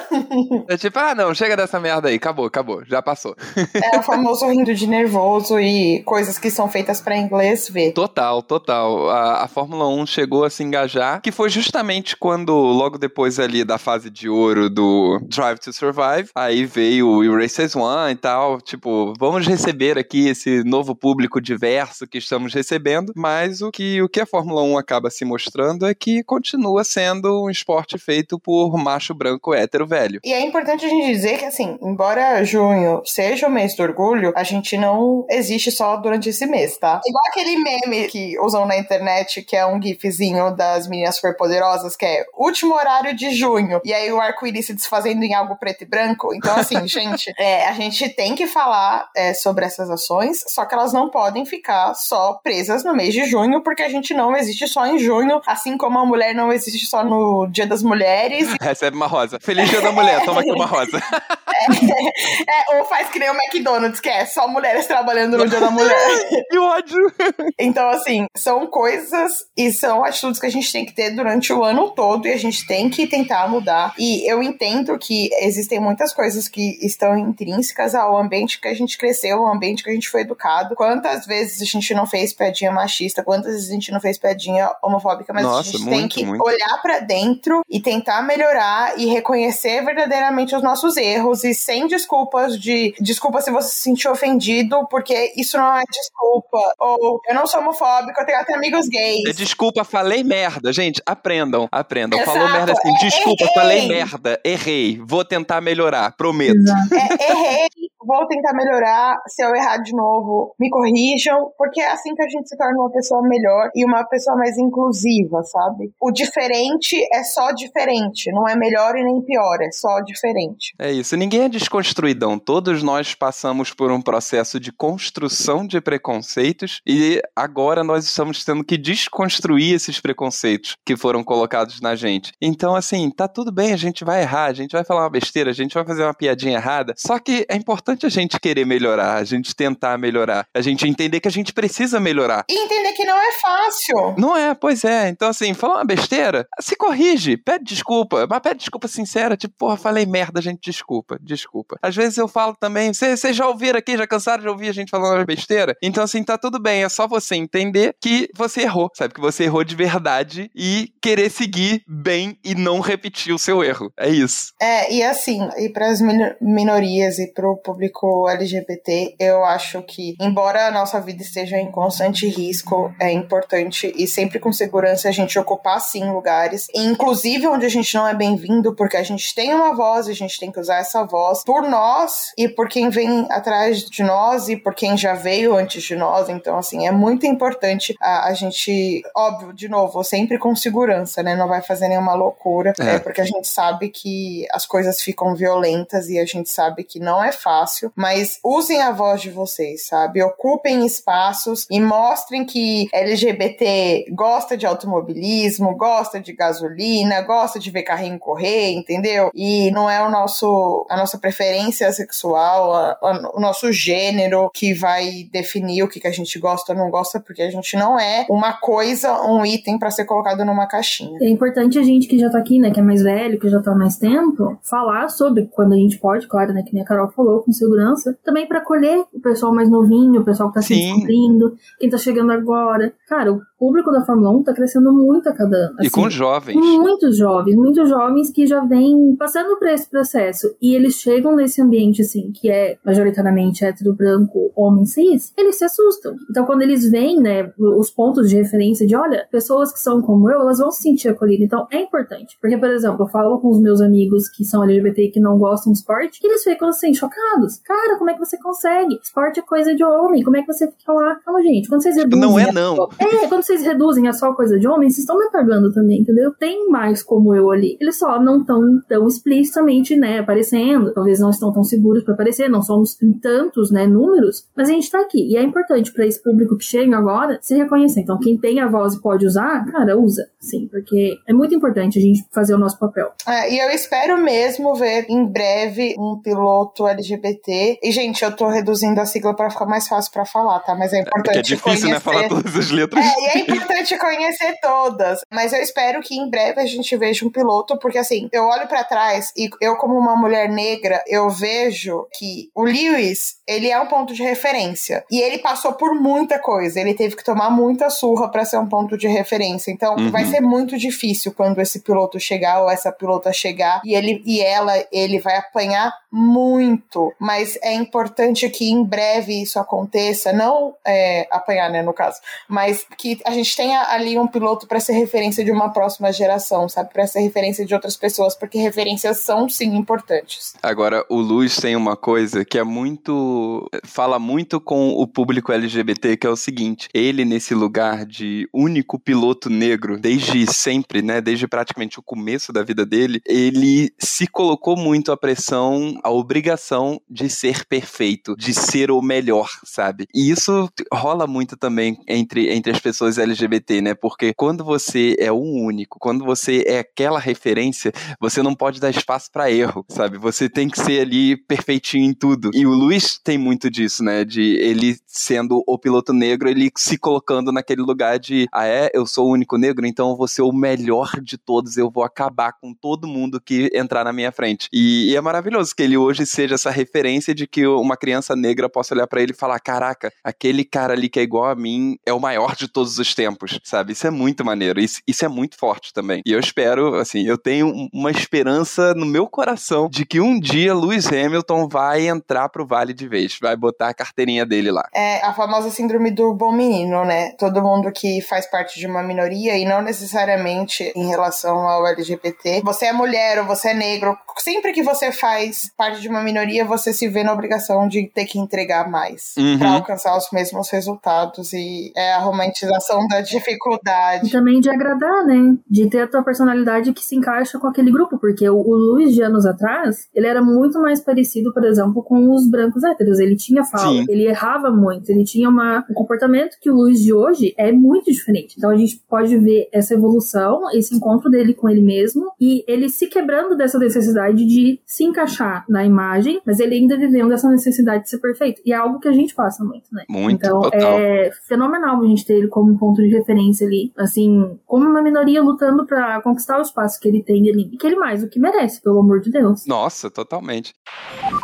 [0.68, 3.36] É tipo, ah, não, chega dessa merda aí, acabou, acabou, já passou.
[3.74, 7.92] É o famoso rindo de nervoso e coisas que são feitas pra inglês ver.
[7.94, 9.10] Total, total.
[9.10, 13.64] A, a Fórmula 1 chegou a se engajar, que foi justamente quando, logo depois ali
[13.64, 18.14] da fase de ouro do Drive to Survive, aí veio o We Race as One
[18.14, 23.71] e tal, tipo, vamos receber aqui esse novo público diverso que estamos recebendo, mas o
[23.71, 27.97] que, o que a Fórmula 1 acaba se mostrando é que continua sendo um esporte
[27.97, 30.19] feito por macho branco hétero velho.
[30.23, 34.34] E é importante a gente dizer que, assim, embora junho seja o mês do orgulho,
[34.36, 36.99] a gente não existe só durante esse mês, tá?
[37.06, 42.06] Igual aquele meme que usam na internet, que é um gifzinho das meninas superpoderosas, que
[42.06, 45.86] é último horário de junho, e aí o arco-íris se desfazendo em algo preto e
[45.86, 46.34] branco.
[46.34, 50.74] Então, assim, gente, é, a gente tem que falar é, sobre essas ações, só que
[50.74, 54.65] elas não podem ficar só presas no mês de junho, porque a gente não existe
[54.65, 58.96] só em junho, assim como a mulher não existe só no Dia das Mulheres, Recebe
[58.96, 59.39] uma rosa.
[59.41, 61.02] Feliz dia da mulher, toma aqui uma rosa.
[61.68, 65.72] É, ou faz que nem o McDonald's, que é só mulheres trabalhando no Dia da
[65.72, 65.96] Mulher.
[66.52, 67.13] que ódio!
[67.58, 71.63] Então, assim, são coisas e são atitudes que a gente tem que ter durante o
[71.63, 73.94] ano todo e a gente tem que tentar mudar.
[73.98, 78.98] E eu entendo que existem muitas coisas que estão intrínsecas ao ambiente que a gente
[78.98, 80.76] cresceu, ao ambiente que a gente foi educado.
[80.76, 84.72] Quantas vezes a gente não fez piadinha machista, quantas vezes a gente não fez piadinha
[84.84, 86.44] homofóbica, mas Nossa, a gente tem muito, que muito.
[86.44, 92.60] olhar pra dentro e tentar melhorar e reconhecer verdadeiramente os nossos erros e sem desculpas
[92.60, 96.60] de desculpa se você se sentiu ofendido, porque isso não é desculpa.
[96.80, 99.24] Ou eu não sou homofóbico, eu tenho até amigos gays.
[99.30, 100.74] É, Desculpa, falei merda.
[100.74, 102.20] Gente, aprendam, aprendam.
[102.20, 103.54] Exato, Falou merda assim, é, desculpa, errei.
[103.54, 105.00] falei merda, errei.
[105.06, 106.56] Vou tentar melhorar, prometo.
[106.92, 107.68] É, errei,
[108.06, 109.18] vou tentar melhorar.
[109.28, 112.80] Se eu errar de novo, me corrijam, porque é assim que a gente se torna
[112.80, 115.91] uma pessoa melhor e uma pessoa mais inclusiva, sabe?
[116.00, 120.74] O diferente é só diferente, não é melhor e nem pior, é só diferente.
[120.80, 122.38] É isso, ninguém é desconstruidão.
[122.38, 128.63] Todos nós passamos por um processo de construção de preconceitos e agora nós estamos tendo
[128.63, 132.32] que desconstruir esses preconceitos que foram colocados na gente.
[132.41, 135.50] Então, assim, tá tudo bem, a gente vai errar, a gente vai falar uma besteira,
[135.50, 136.94] a gente vai fazer uma piadinha errada.
[136.98, 141.20] Só que é importante a gente querer melhorar, a gente tentar melhorar, a gente entender
[141.20, 142.46] que a gente precisa melhorar.
[142.50, 144.16] E entender que não é fácil.
[144.18, 145.10] Não é, pois é.
[145.10, 149.78] Então, assim, falar uma besteira, se corrige, pede desculpa, mas pede desculpa sincera, tipo, porra,
[149.78, 151.78] falei merda, gente, desculpa, desculpa.
[151.82, 154.89] Às vezes eu falo também, vocês já ouviram aqui, já cansaram de ouvir a gente
[154.89, 155.76] falando besteira?
[155.82, 159.14] Então, assim, tá tudo bem, é só você entender que você errou, sabe?
[159.14, 163.91] Que você errou de verdade e querer seguir bem e não repetir o seu erro.
[163.98, 164.54] É isso.
[164.62, 166.00] É, e assim, e para as
[166.41, 171.72] minorias e para o público LGBT, eu acho que, embora a nossa vida esteja em
[171.72, 177.66] constante risco, é importante e sempre com segurança a gente ocupar sim lugares, inclusive onde
[177.66, 180.60] a gente não é bem-vindo, porque a gente tem uma voz, a gente tem que
[180.60, 184.98] usar essa voz por nós e por quem vem atrás de nós e por quem
[184.98, 186.30] já veio antes de nós.
[186.30, 191.36] Então, assim, é muito importante a, a gente, óbvio, de novo, sempre com segurança, né?
[191.36, 192.96] Não vai fazer nenhuma loucura, é.
[192.96, 197.00] é porque a gente sabe que as coisas ficam violentas e a gente sabe que
[197.00, 200.23] não é fácil, mas usem a voz de vocês, sabe?
[200.23, 207.84] Ocupem espaços e mostrem que LGBT gosta de automobilismo, gosta de gasolina, gosta de ver
[207.84, 209.32] carrinho correr, entendeu?
[209.34, 214.73] E não é o nosso a nossa preferência sexual, a, a, o nosso gênero que
[214.73, 217.99] vai definir o que, que a gente gosta ou não gosta, porque a gente não
[217.99, 221.17] é uma coisa, um item para ser colocado numa caixinha.
[221.21, 223.61] É importante a gente que já tá aqui, né, que é mais velho, que já
[223.61, 226.86] tá há mais tempo, falar sobre quando a gente pode, claro, né, que nem a
[226.86, 230.61] Carol falou, com segurança, também para acolher o pessoal mais novinho, o pessoal que tá
[230.61, 232.93] se descobrindo, quem tá chegando agora.
[233.07, 235.76] Cara, o público da Fórmula 1 tá crescendo muito a cada ano.
[235.80, 236.55] Assim, e com jovens.
[236.55, 241.61] Muitos jovens, muitos jovens que já vêm passando por esse processo e eles chegam nesse
[241.61, 246.16] ambiente, assim, que é majoritariamente hétero, branco, homem, cis, eles se assustam.
[246.30, 250.30] Então, quando eles veem, né, os pontos de referência de, olha, pessoas que são como
[250.30, 251.45] eu, elas vão se sentir acolhidas.
[251.45, 252.38] Então, é importante.
[252.41, 255.38] Porque, por exemplo, eu falo com os meus amigos que são LGBT e que não
[255.38, 257.55] gostam de esporte, que eles ficam, assim, chocados.
[257.64, 258.99] Cara, como é que você consegue?
[259.01, 260.24] Esporte é coisa de homem.
[260.24, 261.20] Como é que você fica lá?
[261.24, 262.20] Fala, gente, quando vocês reduzem...
[262.20, 262.89] Não é, não.
[262.99, 266.34] É, quando vocês reduzem a só coisa de homem, vocês estão me apagando também, entendeu?
[266.34, 267.78] Tem mais como eu ali.
[267.80, 270.93] Eles só não estão tão explicitamente, né, aparecendo.
[270.93, 274.72] Talvez não estão tão seguros para aparecer, não somos em tantos, né, números, mas a
[274.72, 275.32] gente tá aqui.
[275.32, 278.01] E é importante para esse público que chega agora se reconhecer.
[278.01, 280.28] Então, quem tem a voz e pode usar, cara, usa.
[280.39, 283.12] Sim, porque é muito importante a gente fazer o nosso papel.
[283.28, 287.35] É, e eu espero mesmo ver em breve um piloto LGBT.
[287.82, 290.76] E, gente, eu tô reduzindo a sigla para ficar mais fácil para falar, tá?
[290.76, 291.36] Mas é importante.
[291.36, 291.94] É, é difícil, né, conhecer...
[291.94, 292.00] né?
[292.00, 293.06] Falar todas as letras.
[293.06, 295.20] É, e é importante conhecer todas.
[295.32, 298.68] Mas eu espero que em breve a gente veja um piloto, porque assim, eu olho
[298.68, 303.80] para trás e eu, como uma mulher negra, eu vejo que o Lewis, ele é
[303.80, 305.04] um ponto de referência.
[305.10, 306.80] E ele passou por muita coisa.
[306.80, 309.72] Ele teve que tomar muita surra para ser um ponto de referência.
[309.72, 310.12] Então, uhum.
[310.12, 314.41] vai ser muito difícil quando esse piloto chegar ou essa pilota chegar e ele e
[314.41, 317.14] ela, ele vai apanhar muito.
[317.20, 322.86] Mas é importante que em breve isso aconteça, não é, apanhar, né, no caso, mas
[322.98, 326.91] que a gente tenha ali um piloto para ser referência de uma próxima geração, sabe?
[326.93, 330.54] Para ser referência de outras pessoas, porque referências são sim importantes.
[330.64, 333.35] Agora, o Luz tem uma coisa que é muito.
[333.84, 339.00] Fala muito com o público LGBT, que é o seguinte: ele, nesse lugar de único
[339.00, 341.22] piloto negro, desde sempre, né?
[341.22, 347.02] Desde praticamente o começo da vida dele, ele se colocou muito a pressão, a obrigação
[347.10, 350.08] de ser perfeito, de ser o melhor, sabe?
[350.14, 353.94] E isso rola muito também entre, entre as pessoas LGBT, né?
[353.94, 358.90] Porque quando você é o único, quando você é aquela referência, você não pode dar
[358.90, 360.18] espaço para erro, sabe?
[360.18, 362.52] Você tem que ser ali perfeitinho em tudo.
[362.54, 364.23] E o Luiz tem muito disso, né?
[364.23, 369.07] De ele sendo o piloto negro, ele se colocando naquele lugar de, ah é, eu
[369.07, 372.53] sou o único negro, então eu vou ser o melhor de todos, eu vou acabar
[372.53, 374.69] com todo mundo que entrar na minha frente.
[374.71, 378.69] E, e é maravilhoso que ele hoje seja essa referência de que uma criança negra
[378.69, 381.97] possa olhar para ele e falar, caraca, aquele cara ali que é igual a mim
[382.05, 383.93] é o maior de todos os tempos, sabe?
[383.93, 386.21] Isso é muito maneiro, isso, isso é muito forte também.
[386.26, 390.76] E eu espero, assim, eu tenho uma esperança no meu coração de que um dia
[390.76, 394.84] Lewis Hamilton vai entrar pro Vale de vez, vai botar a carteirinha dele lá.
[394.93, 397.32] É a famosa síndrome do bom menino, né?
[397.39, 402.61] Todo mundo que faz parte de uma minoria e não necessariamente em relação ao LGBT.
[402.63, 406.66] Você é mulher ou você é negro, sempre que você faz parte de uma minoria,
[406.66, 409.57] você se vê na obrigação de ter que entregar mais Uhum.
[409.59, 414.32] pra alcançar os mesmos resultados e é a romantização da E dificuldade.
[414.32, 415.55] também de agradar, né?
[415.70, 418.18] De ter a tua personalidade que se encaixa com aquele grupo.
[418.20, 422.34] Porque o, o Luiz, de anos atrás, ele era muito mais parecido, por exemplo, com
[422.34, 423.05] os brancos héteros.
[423.20, 424.06] Ele tinha fala, Sim.
[424.10, 428.12] ele errava muito, ele tinha uma, um comportamento que o Luiz de hoje é muito
[428.12, 428.56] diferente.
[428.58, 432.89] Então a gente pode ver essa evolução, esse encontro dele com ele mesmo, e ele
[432.89, 438.03] se quebrando dessa necessidade de se encaixar na imagem, mas ele ainda vivendo essa necessidade
[438.03, 438.62] de ser perfeito.
[438.66, 440.03] E é algo que a gente passa muito, né?
[440.10, 440.99] Muito, então, total.
[440.99, 445.01] é fenomenal a gente ter ele como um ponto de referência ali, assim, como uma
[445.01, 447.70] minoria lutando pra conquistar o espaço que ele tem ali.
[447.74, 449.66] E que ele mais do que merece, pelo amor de Deus.
[449.66, 450.74] Nossa, totalmente.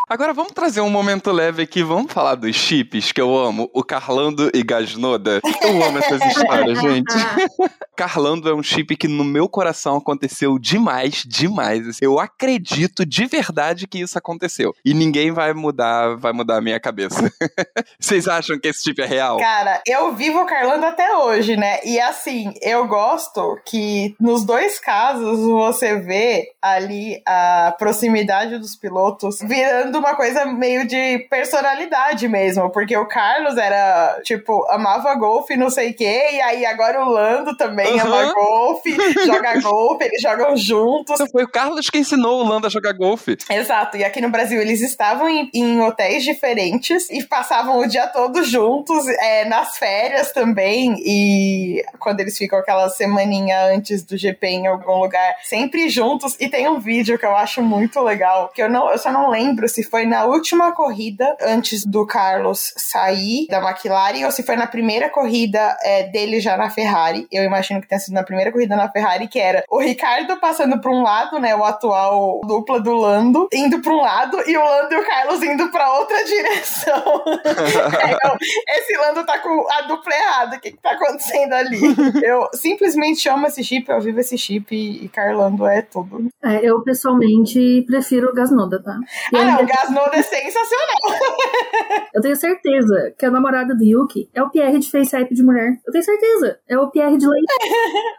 [0.10, 3.84] Agora vamos trazer um momento leve aqui, vamos falar dos chips que eu amo, o
[3.84, 5.42] Carlando e Gasnoda.
[5.62, 7.14] Eu amo essas histórias, gente.
[7.98, 11.88] Carlando é um chip que no meu coração aconteceu demais, demais.
[11.88, 12.00] assim.
[12.02, 14.74] Eu acredito de verdade que isso aconteceu.
[14.84, 17.32] E ninguém vai mudar, vai mudar a minha cabeça.
[18.00, 19.38] Vocês acham que esse chip é real?
[19.38, 21.80] Cara, eu vivo Carlando até hoje, né?
[21.84, 29.40] E assim, eu gosto que nos dois casos você vê ali a proximidade dos pilotos
[29.42, 32.70] virando uma coisa meio de personalidade mesmo.
[32.70, 37.10] Porque o Carlos era, tipo, amava golfe, não sei o quê, e aí agora o
[37.10, 38.08] Lando também Aham.
[38.08, 41.16] ama golfe, joga golfe, eles jogam juntos.
[41.16, 43.38] Então foi o Carlos que ensinou o Lando a jogar golfe.
[43.50, 48.08] Exato, e aqui no Brasil eles estavam em, em hotéis diferentes e passavam o dia
[48.08, 54.48] todo juntos, é, nas férias também, e quando eles ficam aquela semaninha antes do GP
[54.48, 56.36] em algum lugar, sempre juntos.
[56.40, 59.30] E tem um vídeo que eu acho muito legal, que eu, não, eu só não
[59.30, 64.56] lembro se foi na última corrida antes do Carlos sair da McLaren ou se foi
[64.56, 67.28] na primeira corrida é, dele já na Ferrari.
[67.32, 70.80] Eu imagino que tenha sido na primeira corrida na Ferrari, que era o Ricardo passando
[70.80, 74.64] por um lado, né, o atual dupla do Lando, indo para um lado e o
[74.64, 77.02] Lando e o Carlos indo para outra direção.
[78.24, 78.38] Eu,
[78.78, 81.80] esse Lando tá com a dupla errada, o que, que tá acontecendo ali?
[82.24, 86.30] Eu simplesmente amo esse chip, eu vivo esse chip e, e Carlando é tudo.
[86.44, 88.98] É, eu pessoalmente prefiro o Gasnoda, tá?
[89.32, 91.11] E Ah, não, o Gasnoda é sensacional.
[92.14, 95.44] Eu tenho certeza que a namorada do Yuki é o Pierre de face app de
[95.44, 95.78] mulher.
[95.86, 96.60] Eu tenho certeza.
[96.68, 97.54] É o Pierre de leite.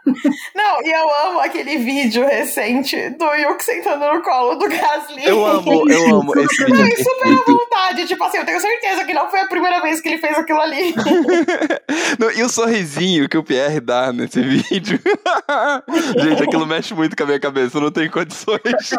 [0.55, 5.25] Não, e eu amo aquele vídeo recente do Yuki sentando no colo do Gasly.
[5.25, 6.81] Eu amo, eu amo esse vídeo.
[6.81, 8.07] Ai, super à vontade.
[8.07, 10.59] Tipo assim, eu tenho certeza que não foi a primeira vez que ele fez aquilo
[10.59, 10.95] ali.
[12.19, 14.99] Não, e o sorrisinho que o Pierre dá nesse vídeo.
[16.17, 18.91] Gente, aquilo mexe muito com a minha cabeça, não tem condições.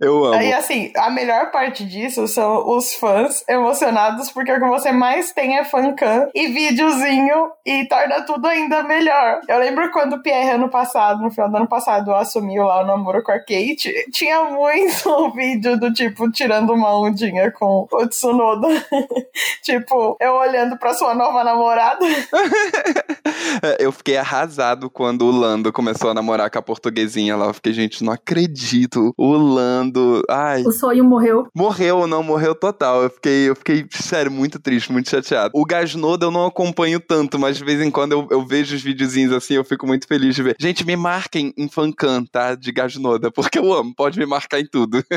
[0.00, 0.34] Eu amo.
[0.34, 5.32] Aí, assim, a melhor parte disso são os fãs emocionados, porque o que você mais
[5.32, 9.40] tem é fancam e videozinho e torna tudo ainda melhor.
[9.48, 12.86] Eu lembro quando o Pierre, ano passado, no final do ano passado, assumiu lá o
[12.86, 18.68] namoro com a Kate, tinha muito vídeo do tipo, tirando uma ondinha com o Tsunoda.
[19.62, 22.04] tipo, eu olhando pra sua nova namorada.
[23.78, 27.46] Eu fiquei arrasado quando o Lando começou a namorar com a portuguesinha lá.
[27.46, 29.12] Eu fiquei, gente, não acredito.
[29.16, 30.22] O Lando.
[30.28, 30.62] Ai.
[30.62, 31.48] O sonho morreu.
[31.54, 32.85] Morreu ou não morreu total.
[33.02, 35.50] Eu fiquei, eu fiquei, sério, muito triste, muito chateado.
[35.54, 38.82] O Gasnoda eu não acompanho tanto, mas de vez em quando eu, eu vejo os
[38.82, 40.56] videozinhos assim, eu fico muito feliz de ver.
[40.58, 42.54] Gente, me marquem em fancam, tá?
[42.54, 45.02] De Gasnoda, porque eu amo, pode me marcar em tudo.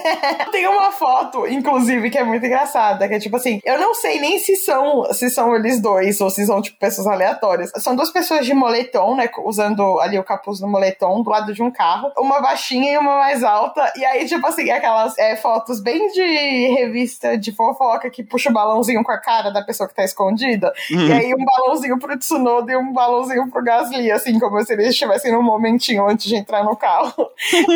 [0.52, 4.20] Tem uma foto, inclusive, que é muito engraçada, que é tipo assim, eu não sei
[4.20, 7.70] nem se são, se são eles dois ou se são, tipo, pessoas aleatórias.
[7.76, 11.62] São duas pessoas de moletom, né, usando ali o capuz do moletom do lado de
[11.62, 15.80] um carro, uma baixinha e uma mais alta, e aí, tipo assim, aquelas é, fotos
[15.80, 19.94] bem de revista de fofoca que puxa o balãozinho com a cara da pessoa que
[19.94, 24.60] tá escondida, e aí um balãozinho pro Tsunoda e um balãozinho pro Gasly, assim, como
[24.64, 27.12] se eles estivessem num momentinho antes de entrar no carro.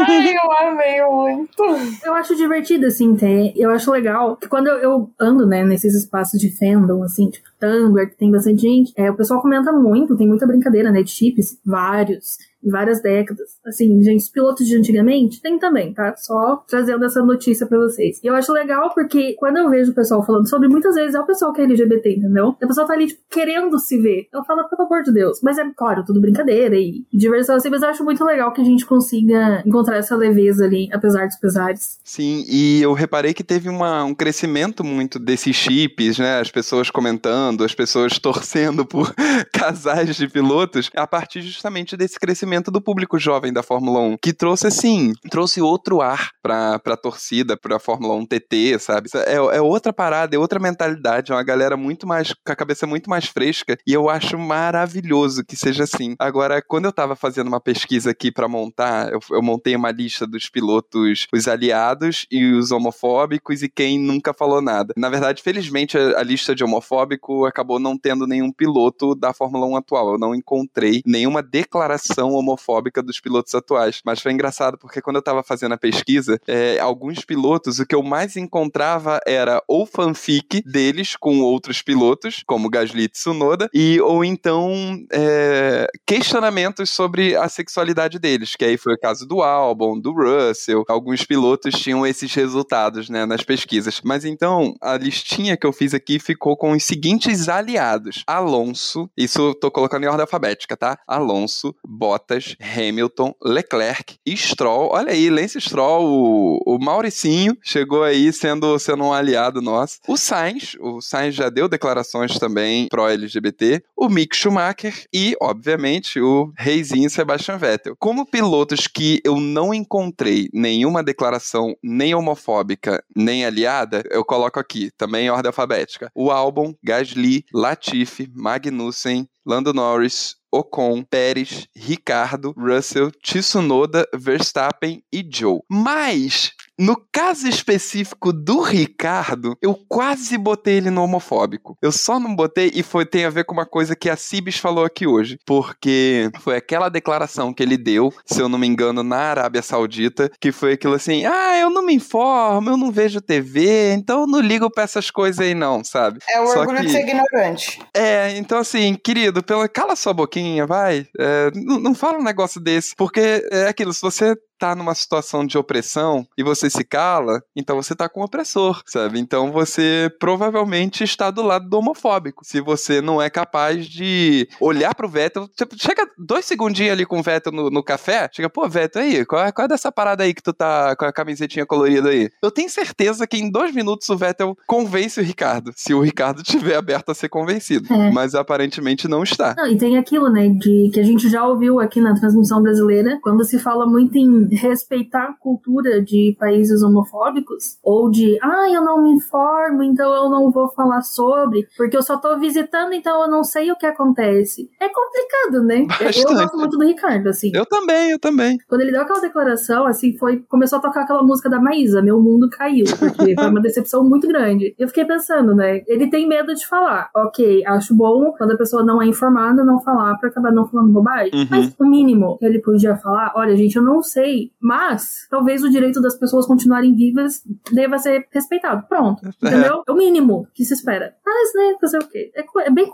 [0.07, 1.63] Ai, eu amei muito.
[2.05, 3.53] Eu acho divertido, assim, ter.
[3.57, 7.49] Eu acho legal que quando eu, eu ando, né, nesses espaços de fandom, assim, tipo
[7.61, 11.11] Tumblr, que tem bastante gente, é, o pessoal comenta muito, tem muita brincadeira, né, de
[11.11, 12.39] chips, vários,
[12.71, 13.49] várias décadas.
[13.67, 16.15] Assim, gente, os pilotos de antigamente tem também, tá?
[16.17, 18.21] Só trazendo essa notícia pra vocês.
[18.23, 21.21] E eu acho legal porque quando eu vejo o pessoal falando sobre, muitas vezes é
[21.21, 22.57] o pessoal que é LGBT, entendeu?
[22.61, 24.29] A pessoa tá ali, tipo, querendo se ver.
[24.33, 25.41] Eu falo, pelo amor de Deus.
[25.43, 28.65] Mas é, claro, tudo brincadeira e diversão, assim, mas eu acho muito legal que a
[28.65, 31.99] gente consiga encontrar essa leveza ali, apesar dos pesares.
[32.05, 36.41] Sim, e eu reparei que teve uma, um crescimento muito desses chips, né?
[36.41, 39.15] As pessoas comentando, as pessoas torcendo por
[39.53, 44.33] casais de pilotos, a partir justamente desse crescimento do público jovem da Fórmula 1, que
[44.33, 49.09] trouxe, assim, trouxe outro ar pra, pra torcida, pra Fórmula 1 TT, sabe?
[49.27, 52.87] É, é outra parada, é outra mentalidade, é uma galera muito mais, com a cabeça
[52.87, 56.15] muito mais fresca, e eu acho maravilhoso que seja assim.
[56.19, 60.27] Agora, quando eu tava fazendo uma pesquisa aqui para montar, eu, eu montei uma lista
[60.27, 64.95] dos pilotos, os aliados e os homofóbicos e quem nunca falou nada.
[64.97, 69.67] Na verdade, felizmente, a, a lista de homofóbico acabou não tendo nenhum piloto da Fórmula
[69.67, 70.13] 1 atual.
[70.13, 74.01] Eu não encontrei nenhuma declaração homofóbica dos pilotos atuais.
[74.05, 77.95] Mas foi engraçado porque quando eu tava fazendo a pesquisa, é, alguns pilotos, o que
[77.95, 84.01] eu mais encontrava era ou fanfic deles com outros pilotos, como Gasly e Tsunoda, e
[84.01, 84.71] ou então
[85.13, 90.85] é, questionamentos sobre a sexualidade deles, que aí foi o caso do Albon, do Russell.
[90.89, 94.01] Alguns pilotos tinham esses resultados, né, nas pesquisas.
[94.05, 99.41] Mas então, a listinha que eu fiz aqui ficou com os seguintes aliados: Alonso, isso
[99.41, 100.99] eu tô colocando em ordem alfabética, tá?
[101.07, 104.91] Alonso, Bottas, Hamilton, Leclerc, Stroll.
[104.93, 109.99] Olha aí, Lance Stroll, o, o Mauricinho, chegou aí sendo, sendo um aliado nosso.
[110.09, 113.83] O Sainz, o Sainz já deu declarações também pró-LGBT.
[113.97, 117.97] O Mick Schumacher e, obviamente, o reizinho Sebastian Vettel.
[117.99, 124.91] Como pilotos que eu não encontrei nenhuma declaração nem homofóbica, nem aliada, eu coloco aqui,
[124.97, 126.11] também em ordem alfabética.
[126.15, 135.61] O álbum Gasly, Latifi, Magnussen, Lando Norris, Ocon, Pérez, Ricardo, Russell, Tsunoda, Verstappen e Joe.
[135.69, 141.77] Mas no caso específico do Ricardo, eu quase botei ele no homofóbico.
[141.81, 144.57] Eu só não botei e foi tem a ver com uma coisa que a Cibis
[144.59, 149.03] falou aqui hoje, porque foi aquela declaração que ele deu, se eu não me engano,
[149.03, 153.21] na Arábia Saudita, que foi aquilo assim: "Ah, eu não me informo, eu não vejo
[153.21, 156.79] TV, então eu não ligo para essas coisas aí não, sabe?" É o Só orgulho
[156.81, 157.79] que- de ser ignorante.
[157.95, 161.07] é, então assim, querido, pela, cala sua boquinha, vai.
[161.19, 162.95] É, não, não fala um negócio desse.
[162.97, 167.77] Porque é aquilo, se você tá numa situação de opressão e você se cala, então
[167.77, 169.19] você tá com o opressor, sabe?
[169.19, 172.45] Então você provavelmente está do lado do homofóbico.
[172.45, 177.19] Se você não é capaz de olhar pro Vettel, tipo, chega dois segundinhos ali com
[177.19, 180.25] o Vettel no, no café, chega, pô, Vettel, aí, qual é, qual é dessa parada
[180.25, 182.31] aí que tu tá com a camisetinha colorida aí?
[182.43, 186.43] Eu tenho certeza que em dois minutos o Vettel convence o Ricardo, se o Ricardo
[186.43, 187.93] tiver aberto a ser convencido.
[187.93, 188.11] É.
[188.11, 189.55] Mas aparentemente não está.
[189.57, 193.19] Não, e tem aquilo, né, de que a gente já ouviu aqui na transmissão brasileira,
[193.23, 198.83] quando se fala muito em respeitar a cultura de países homofóbicos, ou de, ah, eu
[198.83, 203.23] não me informo, então eu não vou falar sobre, porque eu só tô visitando, então
[203.23, 204.71] eu não sei o que acontece.
[204.81, 205.81] É complicado, né?
[205.81, 206.35] Eu Bastante.
[206.35, 207.51] gosto muito do Ricardo, assim.
[207.55, 208.59] Eu também, eu também.
[208.69, 210.45] Quando ele deu aquela declaração, assim, foi.
[210.49, 214.27] Começou a tocar aquela música da Maísa, Meu Mundo Caiu, porque foi uma decepção muito
[214.29, 214.75] grande.
[214.79, 215.83] Eu fiquei pensando, né?
[215.87, 217.11] Ele tem medo de falar.
[217.15, 220.93] Ok, acho bom quando a pessoa não é informada, não falar pra acabar não falando
[220.93, 221.31] bobagem.
[221.35, 221.47] Uhum.
[221.51, 225.71] Mas o mínimo que ele podia falar, olha, gente, eu não sei, mas talvez o
[225.71, 228.87] direito das pessoas continuarem vivas deva ser respeitado.
[228.89, 229.27] Pronto.
[229.43, 229.83] Entendeu?
[229.87, 231.15] É o mínimo que se espera.
[231.25, 232.33] Mas, né, fazer o quê?
[232.35, 232.91] É, é bem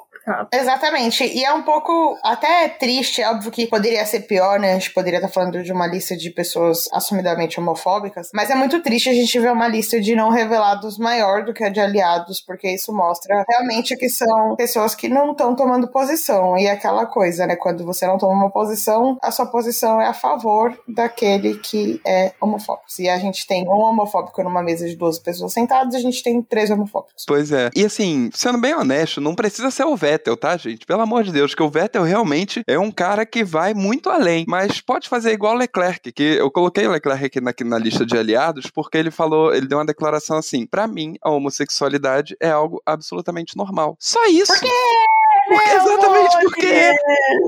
[0.52, 1.24] Exatamente.
[1.24, 4.72] E é um pouco até triste, é óbvio que poderia ser pior, né?
[4.72, 8.80] A gente poderia estar falando de uma lista de pessoas assumidamente homofóbicas, mas é muito
[8.80, 12.40] triste a gente ver uma lista de não revelados maior do que a de aliados,
[12.40, 16.56] porque isso mostra realmente que são pessoas que não estão tomando posição.
[16.56, 17.56] E é aquela coisa, né?
[17.56, 22.32] Quando você não toma uma posição, a sua posição é a favor daquele que é
[22.40, 22.90] homofóbico.
[22.90, 26.42] Se a gente tem um homofóbico numa mesa de duas pessoas sentadas, a gente tem
[26.42, 27.24] três homofóbicos.
[27.26, 27.70] Pois é.
[27.74, 30.84] E assim, sendo bem honesto, não precisa ser o Vettel, tá, gente?
[30.84, 34.44] Pelo amor de Deus, que o Vettel realmente é um cara que vai muito além.
[34.46, 38.04] Mas pode fazer igual o Leclerc, que eu coloquei o Leclerc aqui na, na lista
[38.04, 42.50] de aliados, porque ele falou, ele deu uma declaração assim: pra mim, a homossexualidade é
[42.50, 43.96] algo absolutamente normal.
[43.98, 44.52] Só isso.
[44.52, 45.19] Por quê?
[45.50, 46.94] Porque- exatamente amor, porque é.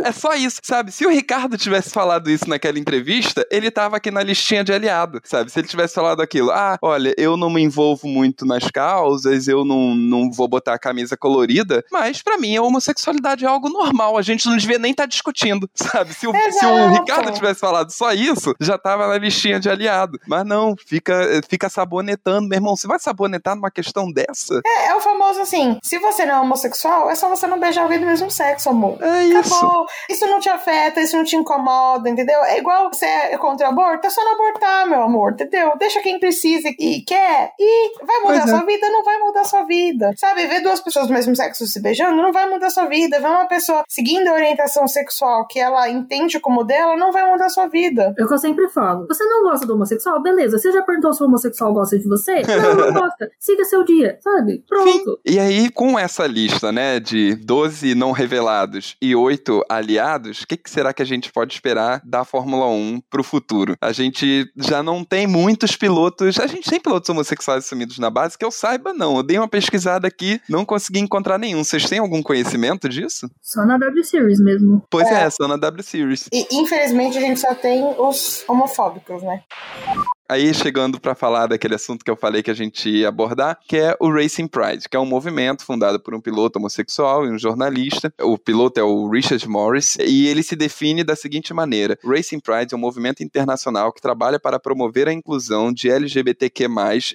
[0.04, 0.90] É só isso, sabe?
[0.92, 5.20] Se o Ricardo tivesse falado isso naquela entrevista, ele tava aqui na listinha de aliado,
[5.24, 5.50] sabe?
[5.50, 9.64] Se ele tivesse falado aquilo, ah, olha, eu não me envolvo muito nas causas, eu
[9.64, 14.16] não, não vou botar a camisa colorida, mas pra mim a homossexualidade é algo normal,
[14.18, 16.12] a gente não devia nem estar discutindo, sabe?
[16.14, 16.92] Se o, se o.
[16.92, 20.18] Ricardo tivesse falado só isso, já tava na listinha de aliado.
[20.26, 24.60] Mas não, fica, fica sabonetando, meu irmão, você vai sabonetar numa questão dessa?
[24.64, 27.86] É, é o famoso assim: se você não é homossexual, é só você não beijar
[27.92, 28.98] alguém do mesmo sexo, amor.
[29.00, 29.54] É isso.
[29.54, 29.86] Acabou.
[30.08, 32.42] Isso não te afeta, isso não te incomoda, entendeu?
[32.44, 35.72] É igual você é contra o aborto, é só não abortar, meu amor, entendeu?
[35.78, 38.58] Deixa quem precisa e quer e vai mudar Pois a é.
[38.58, 40.12] sua vida, não vai mudar a sua vida.
[40.16, 43.20] Sabe, ver duas pessoas do mesmo sexo se beijando não vai mudar a sua vida.
[43.20, 47.46] Ver uma pessoa seguindo a orientação sexual que ela entende como dela não vai mudar
[47.46, 48.14] a sua vida.
[48.18, 49.06] É o que eu sempre falo.
[49.08, 50.22] Você não gosta do homossexual?
[50.22, 50.58] Beleza.
[50.58, 52.42] Você já perguntou se o homossexual gosta de você?
[52.62, 53.30] Não, não gosta.
[53.40, 54.62] Siga seu dia, sabe?
[54.68, 55.18] Pronto.
[55.24, 60.56] E aí, com essa lista, né, de 12 não revelados e 8 aliados, o que,
[60.56, 63.76] que, será que a gente pode esperar da Fórmula 1 pro futuro?
[63.80, 66.38] A gente já não tem muitos pilotos.
[66.38, 69.16] A gente tem pilotos homossexuais assumidos na base, que eu saiba, não.
[69.16, 71.64] Eu dei uma pesquisada aqui, não consegui encontrar nenhum.
[71.64, 73.30] Vocês têm algum conhecimento disso?
[73.40, 74.82] Só na W Series mesmo.
[74.90, 76.28] Pois é, é só na W Series.
[76.32, 79.42] E infelizmente a gente só tem os homofóbicos, né?
[80.28, 83.76] Aí chegando para falar daquele assunto que eu falei que a gente ia abordar, que
[83.76, 87.38] é o Racing Pride, que é um movimento fundado por um piloto homossexual e um
[87.38, 88.12] jornalista.
[88.20, 92.72] O piloto é o Richard Morris e ele se define da seguinte maneira: Racing Pride
[92.72, 96.66] é um movimento internacional que trabalha para promover a inclusão de LGBTQ+,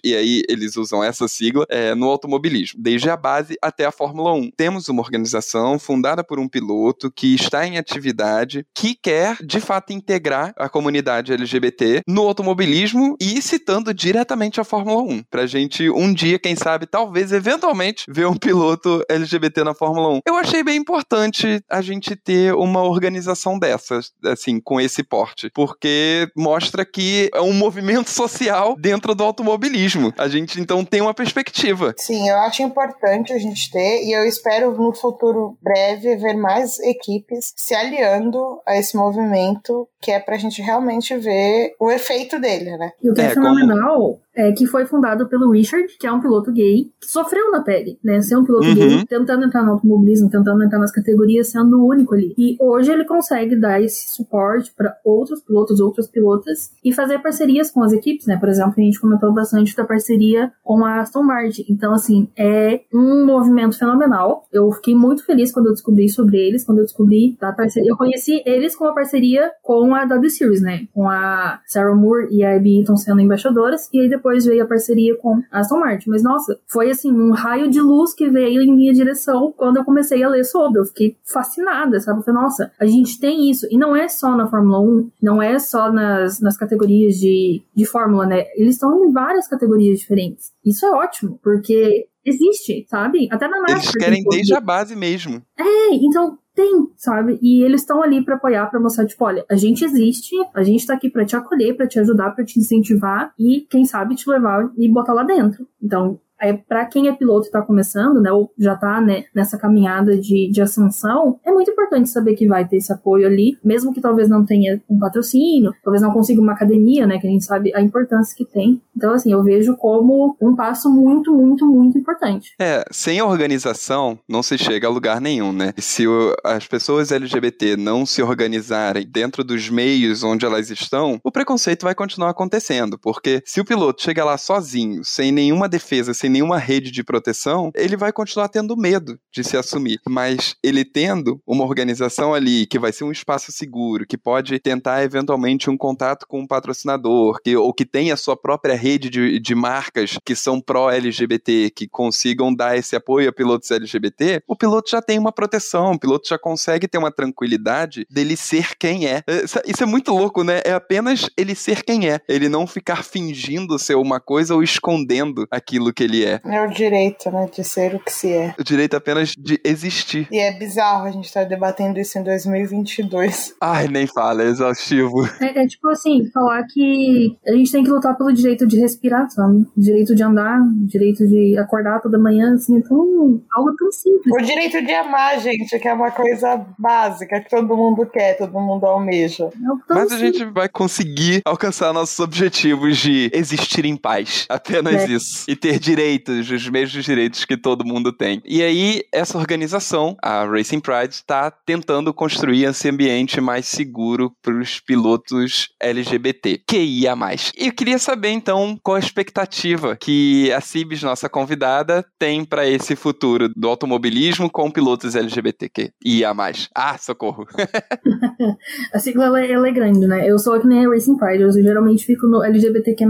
[0.03, 4.33] e aí eles usam essa sigla, é, no automobilismo, desde a base até a Fórmula
[4.33, 4.51] 1.
[4.55, 9.93] Temos uma organização fundada por um piloto que está em atividade, que quer de fato
[9.93, 15.23] integrar a comunidade LGBT no automobilismo e citando diretamente a Fórmula 1.
[15.29, 20.21] Pra gente um dia, quem sabe, talvez, eventualmente, ver um piloto LGBT na Fórmula 1.
[20.25, 26.29] Eu achei bem importante a gente ter uma organização dessas, assim, com esse porte, porque
[26.35, 30.13] mostra que é um movimento social dentro do automobilismo.
[30.17, 31.93] A gente então tem uma perspectiva.
[31.97, 36.79] Sim, eu acho importante a gente ter e eu espero no futuro breve ver mais
[36.79, 42.77] equipes se aliando a esse movimento que é pra gente realmente ver o efeito dele,
[42.77, 42.86] né?
[43.01, 44.01] E o que é, é fenomenal.
[44.01, 47.61] como é, que foi fundado pelo Richard, que é um piloto gay, que sofreu na
[47.61, 48.21] pele, né?
[48.21, 48.75] Ser um piloto uhum.
[48.75, 52.35] gay, tentando entrar no automobilismo, tentando entrar nas categorias, sendo o único ali.
[52.37, 57.71] E hoje ele consegue dar esse suporte para outros pilotos, outras pilotas, e fazer parcerias
[57.71, 58.37] com as equipes, né?
[58.37, 61.65] Por exemplo, a gente comentou bastante da parceria com a Aston Martin.
[61.67, 64.45] Então, assim, é um movimento fenomenal.
[64.53, 67.89] Eu fiquei muito feliz quando eu descobri sobre eles, quando eu descobri da parceria.
[67.89, 70.87] Eu conheci eles com a parceria com a W Series, né?
[70.93, 74.63] Com a Sarah Moore e a Abby Eaton sendo embaixadoras, e aí depois depois veio
[74.63, 76.09] a parceria com Aston Martin.
[76.09, 79.85] Mas nossa, foi assim, um raio de luz que veio em minha direção quando eu
[79.85, 80.81] comecei a ler sobre.
[80.81, 82.19] Eu fiquei fascinada, sabe?
[82.19, 83.65] Eu falei, nossa, a gente tem isso.
[83.71, 87.85] E não é só na Fórmula 1, não é só nas, nas categorias de, de
[87.85, 88.43] Fórmula, né?
[88.55, 90.51] Eles estão em várias categorias diferentes.
[90.65, 93.29] Isso é ótimo, porque existe, sabe?
[93.31, 93.79] Até na NASCAR.
[93.79, 95.41] Eles querem desde a base mesmo.
[95.57, 97.37] É, então tem, sabe?
[97.39, 100.87] E eles estão ali para apoiar, para mostrar, tipo, olha, a gente existe, a gente
[100.87, 104.27] tá aqui para te acolher, para te ajudar, para te incentivar e, quem sabe, te
[104.27, 105.67] levar e botar lá dentro.
[105.79, 109.57] Então, é, para quem é piloto e está começando, né, ou já está né, nessa
[109.57, 113.93] caminhada de, de ascensão, é muito importante saber que vai ter esse apoio ali, mesmo
[113.93, 117.45] que talvez não tenha um patrocínio, talvez não consiga uma academia, né, que a gente
[117.45, 118.81] sabe a importância que tem.
[118.97, 122.55] Então, assim, eu vejo como um passo muito, muito, muito importante.
[122.59, 125.71] É, sem organização não se chega a lugar nenhum, né?
[125.77, 131.31] Se o, as pessoas LGBT não se organizarem dentro dos meios onde elas estão, o
[131.31, 136.27] preconceito vai continuar acontecendo, porque se o piloto chega lá sozinho, sem nenhuma defesa, sem
[136.27, 139.99] nenhuma rede de proteção, ele vai continuar tendo medo de se assumir.
[140.09, 145.03] Mas ele tendo uma organização ali que vai ser um espaço seguro, que pode tentar
[145.03, 149.39] eventualmente um contato com um patrocinador, que, ou que tenha a sua própria rede de,
[149.39, 154.91] de marcas que são pró-LGBT, que consigam dar esse apoio a pilotos LGBT, o piloto
[154.91, 159.23] já tem uma proteção, o piloto já consegue ter uma tranquilidade dele ser quem é.
[159.27, 160.61] é isso é muito louco, né?
[160.65, 162.19] É apenas ele ser quem é.
[162.27, 166.41] Ele não ficar fingindo ser uma coisa ou escondendo aquilo que ele ele é.
[166.43, 168.55] É o direito, né, de ser o que se é.
[168.59, 170.27] O direito apenas de existir.
[170.31, 173.55] E é bizarro a gente estar tá debatendo isso em 2022.
[173.61, 175.27] Ai, nem fala, é exaustivo.
[175.41, 179.29] É, é, tipo assim, falar que a gente tem que lutar pelo direito de respirar,
[179.29, 179.65] sabe?
[179.75, 184.33] Direito de andar, direito de acordar toda manhã, assim, então, algo tão simples.
[184.33, 188.53] O direito de amar, gente, que é uma coisa básica, que todo mundo quer, todo
[188.53, 189.45] mundo almeja.
[189.45, 194.45] É Mas a gente vai conseguir alcançar nossos objetivos de existir em paz.
[194.49, 195.07] Apenas é.
[195.07, 195.45] isso.
[195.47, 198.41] E ter direito direitos, os mesmos direitos que todo mundo tem.
[198.45, 204.53] E aí, essa organização, a Racing Pride, está tentando construir esse ambiente mais seguro para
[204.53, 207.51] os pilotos LGBT, que ia mais.
[207.57, 212.67] E eu queria saber, então, qual a expectativa que a Cibs, nossa convidada, tem para
[212.67, 216.69] esse futuro do automobilismo com pilotos LGBT que ia mais.
[216.73, 217.45] Ah, socorro!
[218.93, 220.29] a sigla ela, ela, é grande, né?
[220.29, 223.05] Eu sou que nem a Racing Pride, eu geralmente fico no LGBTQ+,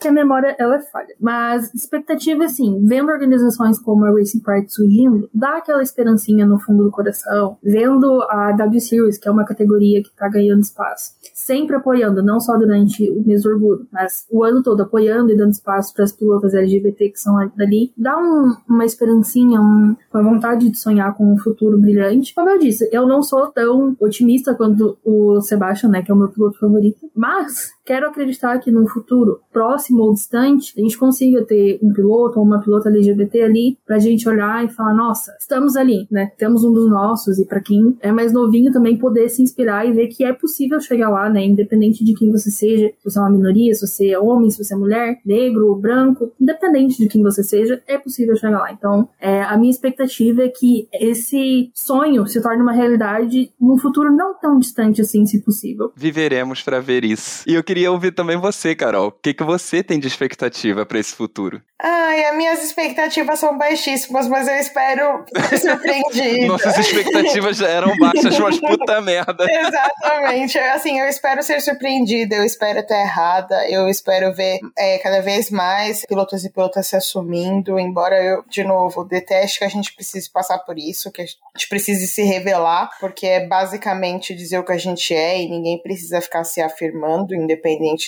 [0.00, 1.14] que a memória ela é falha.
[1.20, 6.84] Mas expectativa assim, vendo organizações como a Racing Pride surgindo, dá aquela esperancinha no fundo
[6.84, 7.56] do coração.
[7.62, 12.40] Vendo a W Series, que é uma categoria que tá ganhando espaço, sempre apoiando, não
[12.40, 16.04] só durante o mês do orgulho, mas o ano todo apoiando e dando espaço para
[16.04, 21.14] as pilotas LGBT que são dali, dá um, uma esperancinha, um, uma vontade de sonhar
[21.14, 22.34] com um futuro brilhante.
[22.34, 26.18] Como eu disse, eu não sou tão otimista quanto o Sebastian, né, que é o
[26.18, 31.44] meu piloto favorito, mas quero acreditar que num futuro próximo ou distante, a gente consiga
[31.44, 35.74] ter um piloto ou uma pilota LGBT ali pra gente olhar e falar, nossa, estamos
[35.74, 36.30] ali, né?
[36.38, 39.92] Temos um dos nossos e para quem é mais novinho também poder se inspirar e
[39.92, 41.44] ver que é possível chegar lá, né?
[41.44, 44.62] Independente de quem você seja, se você é uma minoria, se você é homem, se
[44.62, 48.70] você é mulher, negro, branco, independente de quem você seja, é possível chegar lá.
[48.70, 54.14] Então, é, a minha expectativa é que esse sonho se torne uma realidade num futuro
[54.14, 55.90] não tão distante assim, se possível.
[55.96, 57.42] Viveremos para ver isso.
[57.48, 59.08] E eu queria ouvir também você, Carol.
[59.08, 61.62] O que, que você tem de expectativa para esse futuro?
[61.82, 66.46] Ai, as minhas expectativas são baixíssimas, mas eu espero ser surpreendida.
[66.46, 69.46] Nossas expectativas já eram baixas, mas puta merda.
[69.50, 70.58] Exatamente.
[70.58, 75.50] Assim, eu espero ser surpreendida, eu espero estar errada, eu espero ver é, cada vez
[75.50, 80.30] mais pilotos e pilotas se assumindo, embora eu, de novo, deteste que a gente precise
[80.30, 84.72] passar por isso, que a gente precise se revelar, porque é basicamente dizer o que
[84.72, 87.59] a gente é e ninguém precisa ficar se afirmando, independente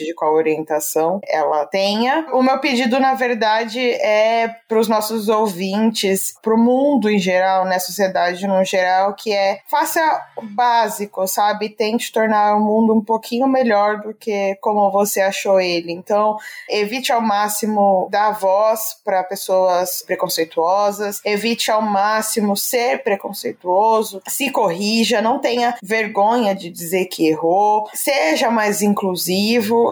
[0.05, 2.27] de qual orientação ela tenha.
[2.33, 7.65] O meu pedido, na verdade, é para os nossos ouvintes, para o mundo em geral,
[7.65, 10.01] né, sociedade no geral, que é faça
[10.37, 11.69] o básico, sabe?
[11.69, 15.93] Tente tornar o mundo um pouquinho melhor do que como você achou ele.
[15.93, 16.37] Então,
[16.69, 25.23] evite ao máximo dar voz para pessoas preconceituosas, evite ao máximo ser preconceituoso, se corrija,
[25.23, 29.42] não tenha vergonha de dizer que errou, seja mais inclusivo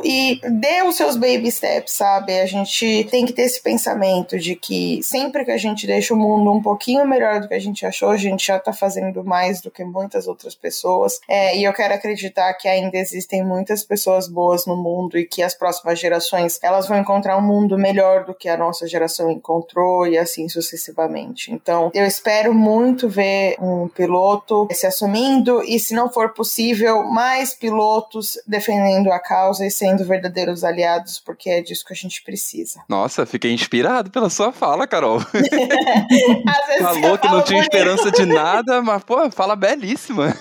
[0.05, 2.39] e dê os seus baby steps, sabe?
[2.41, 6.17] A gente tem que ter esse pensamento de que sempre que a gente deixa o
[6.17, 9.61] mundo um pouquinho melhor do que a gente achou, a gente já tá fazendo mais
[9.61, 11.21] do que muitas outras pessoas.
[11.29, 15.43] É, e eu quero acreditar que ainda existem muitas pessoas boas no mundo e que
[15.43, 20.07] as próximas gerações elas vão encontrar um mundo melhor do que a nossa geração encontrou
[20.07, 21.53] e assim sucessivamente.
[21.53, 27.55] Então, eu espero muito ver um piloto se assumindo e, se não for possível, mais
[27.55, 32.83] pilotos defendendo a causa e sendo verdadeiros aliados, porque é disso que a gente precisa.
[32.89, 35.21] Nossa, fiquei inspirado pela sua fala, Carol.
[36.81, 37.75] Falou que não tinha bonito.
[37.75, 40.35] esperança de nada, mas, pô, fala belíssima.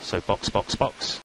[0.00, 1.20] so, box, box, box.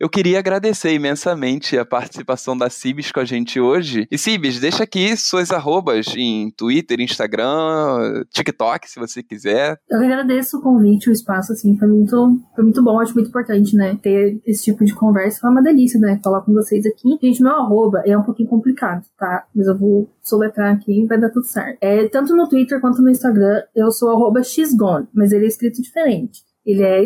[0.00, 4.06] Eu queria agradecer imensamente a participação da Cibis com a gente hoje.
[4.10, 9.78] E Cibis, deixa aqui suas arrobas em Twitter, Instagram, TikTok, se você quiser.
[9.88, 13.76] Eu agradeço o convite, o espaço, assim, foi muito, foi muito bom, acho muito importante,
[13.76, 13.96] né?
[14.02, 16.20] Ter esse tipo de conversa foi uma delícia, né?
[16.22, 17.16] Falar com vocês aqui.
[17.22, 19.46] Gente, meu arroba é um pouquinho complicado, tá?
[19.54, 21.78] Mas eu vou soletrar aqui e vai dar tudo certo.
[21.80, 24.40] É, tanto no Twitter quanto no Instagram, eu sou arroba
[25.12, 26.42] mas ele é escrito diferente.
[26.64, 27.04] Ele é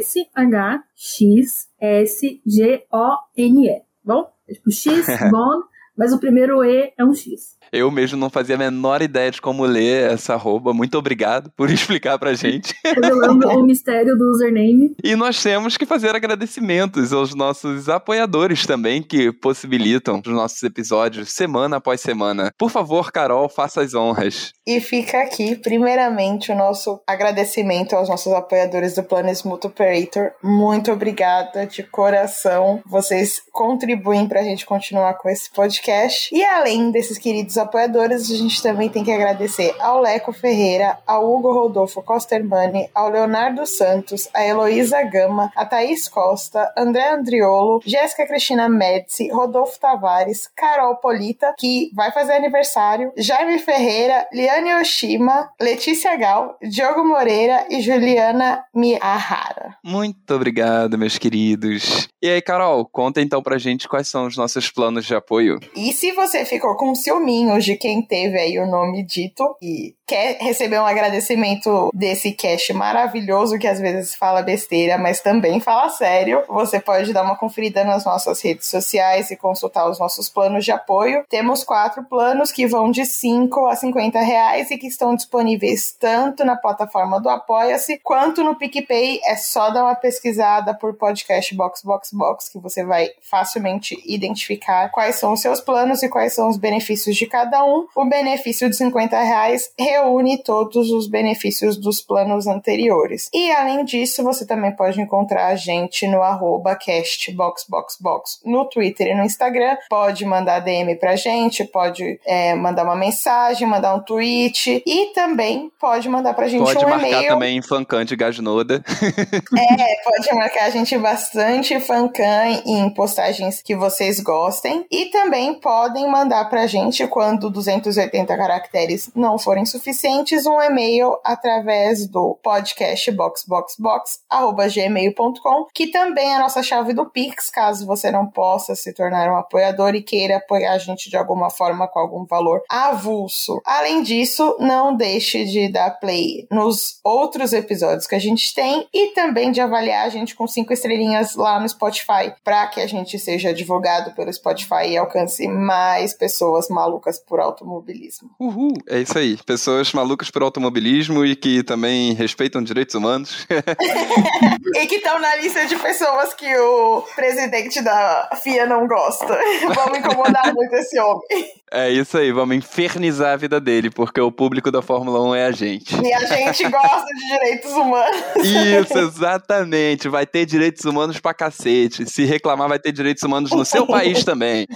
[1.81, 3.83] S-H-X-S-G-O-N-E.
[4.05, 4.31] Bom?
[4.49, 5.63] É tipo X, Gon,
[5.99, 7.59] mas o primeiro E é um X.
[7.71, 10.73] Eu mesmo não fazia a menor ideia de como ler essa arroba.
[10.73, 12.75] Muito obrigado por explicar pra gente.
[12.85, 14.95] Revelando o mistério do username.
[15.05, 21.31] E nós temos que fazer agradecimentos aos nossos apoiadores também, que possibilitam os nossos episódios
[21.31, 22.51] semana após semana.
[22.57, 24.53] Por favor, Carol, faça as honras.
[24.67, 30.31] E fica aqui, primeiramente, o nosso agradecimento aos nossos apoiadores do Plano Smooth Operator.
[30.43, 32.81] Muito obrigada de coração.
[32.87, 35.88] Vocês contribuem pra gente continuar com esse podcast.
[36.33, 41.33] E além desses queridos apoiadores, a gente também tem que agradecer ao Leco Ferreira, ao
[41.33, 48.27] Hugo Rodolfo Costermani, ao Leonardo Santos, a Heloísa Gama, a Thaís Costa, André Andriolo, Jéssica
[48.27, 56.17] Cristina Médici, Rodolfo Tavares, Carol Polita, que vai fazer aniversário, Jaime Ferreira, Liane Oshima, Letícia
[56.17, 59.77] Gal, Diogo Moreira e Juliana Miyahara.
[59.83, 62.09] Muito obrigado, meus queridos.
[62.23, 65.59] E aí, Carol, conta então pra gente quais são os nossos planos de apoio.
[65.79, 70.39] E se você ficou com ciúminho de quem teve aí o nome dito e quer
[70.41, 76.43] receber um agradecimento desse cast maravilhoso que às vezes fala besteira, mas também fala sério,
[76.49, 80.73] você pode dar uma conferida nas nossas redes sociais e consultar os nossos planos de
[80.73, 81.25] apoio.
[81.29, 86.45] Temos quatro planos que vão de 5 a 50 reais e que estão disponíveis tanto
[86.45, 89.21] na plataforma do Apoia-se quanto no PicPay.
[89.25, 94.91] É só dar uma pesquisada por podcast Box Box Box que você vai facilmente identificar
[94.91, 97.87] quais são os seus planos e quais são os benefícios de cada um.
[97.95, 103.29] O benefício de 50 reais reúne todos os benefícios dos planos anteriores.
[103.35, 109.15] E além disso, você também pode encontrar a gente no arroba castboxboxbox no Twitter e
[109.15, 109.77] no Instagram.
[109.91, 115.71] Pode mandar DM pra gente, pode é, mandar uma mensagem, mandar um tweet e também
[115.79, 117.29] pode mandar pra gente pode um marcar e-mail.
[117.29, 118.83] também fancante Gajnoda.
[118.89, 124.87] é, pode marcar a gente bastante, Fancan em postagens que vocês gostem.
[124.91, 132.07] E também podem mandar pra gente, quando 280 caracteres não forem suficientes, um e-mail através
[132.07, 138.75] do podcast boxboxbox.gmail.com, que também é a nossa chave do Pix, caso você não possa
[138.75, 142.63] se tornar um apoiador e queira apoiar a gente de alguma forma com algum valor
[142.69, 143.61] avulso.
[143.65, 149.09] Além disso, não deixe de dar play nos outros episódios que a gente tem e
[149.09, 153.19] também de avaliar a gente com cinco estrelinhas lá no Spotify, para que a gente
[153.19, 158.31] seja divulgado pelo Spotify e alcance mais pessoas malucas por automobilismo.
[158.41, 159.37] Uhul, é isso aí.
[159.45, 163.47] Pessoas malucas por automobilismo e que também respeitam direitos humanos.
[164.75, 169.39] e que estão na lista de pessoas que o presidente da FIA não gosta.
[169.75, 171.23] Vamos incomodar muito esse homem.
[171.71, 175.47] É isso aí, vamos infernizar a vida dele, porque o público da Fórmula 1 é
[175.47, 175.95] a gente.
[175.95, 178.23] E a gente gosta de direitos humanos.
[178.37, 180.09] Isso, exatamente.
[180.09, 182.09] Vai ter direitos humanos pra cacete.
[182.09, 184.67] Se reclamar, vai ter direitos humanos no seu país também.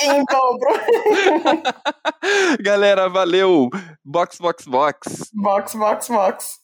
[0.00, 0.68] em dobro.
[2.60, 3.68] Galera, valeu.
[4.04, 5.30] Box, box, box.
[5.32, 6.60] Box, box, box.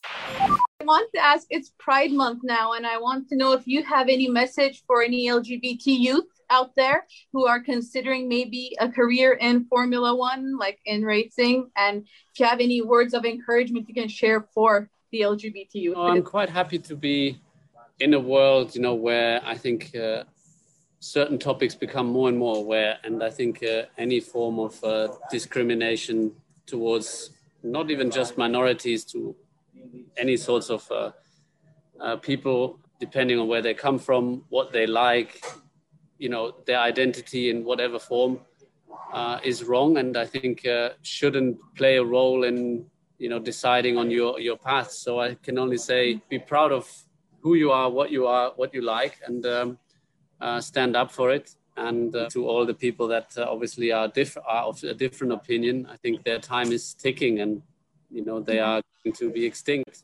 [0.81, 3.83] I want to ask it's Pride Month now, and I want to know if you
[3.83, 9.33] have any message for any LGBT youth out there who are considering maybe a career
[9.33, 13.93] in Formula One, like in racing, and if you have any words of encouragement you
[13.93, 15.95] can share for the LGBT youth.
[15.97, 17.39] Oh, I'm quite happy to be
[17.99, 20.23] in a world, you know, where I think uh,
[20.99, 25.09] certain topics become more and more aware, and I think uh, any form of uh,
[25.31, 26.31] discrimination
[26.65, 27.31] towards
[27.63, 29.35] not even just minorities to
[30.17, 31.11] any sorts of uh,
[31.99, 35.41] uh, people, depending on where they come from, what they like,
[36.19, 38.39] you know, their identity in whatever form,
[39.13, 42.85] uh, is wrong, and I think uh, shouldn't play a role in
[43.17, 44.91] you know deciding on your your path.
[44.91, 46.85] So I can only say be proud of
[47.41, 49.77] who you are, what you are, what you like, and um,
[50.41, 51.55] uh, stand up for it.
[51.77, 55.87] And uh, to all the people that obviously are, diff- are of a different opinion,
[55.89, 57.61] I think their time is ticking, and
[58.11, 60.03] you know they are going to be extinct.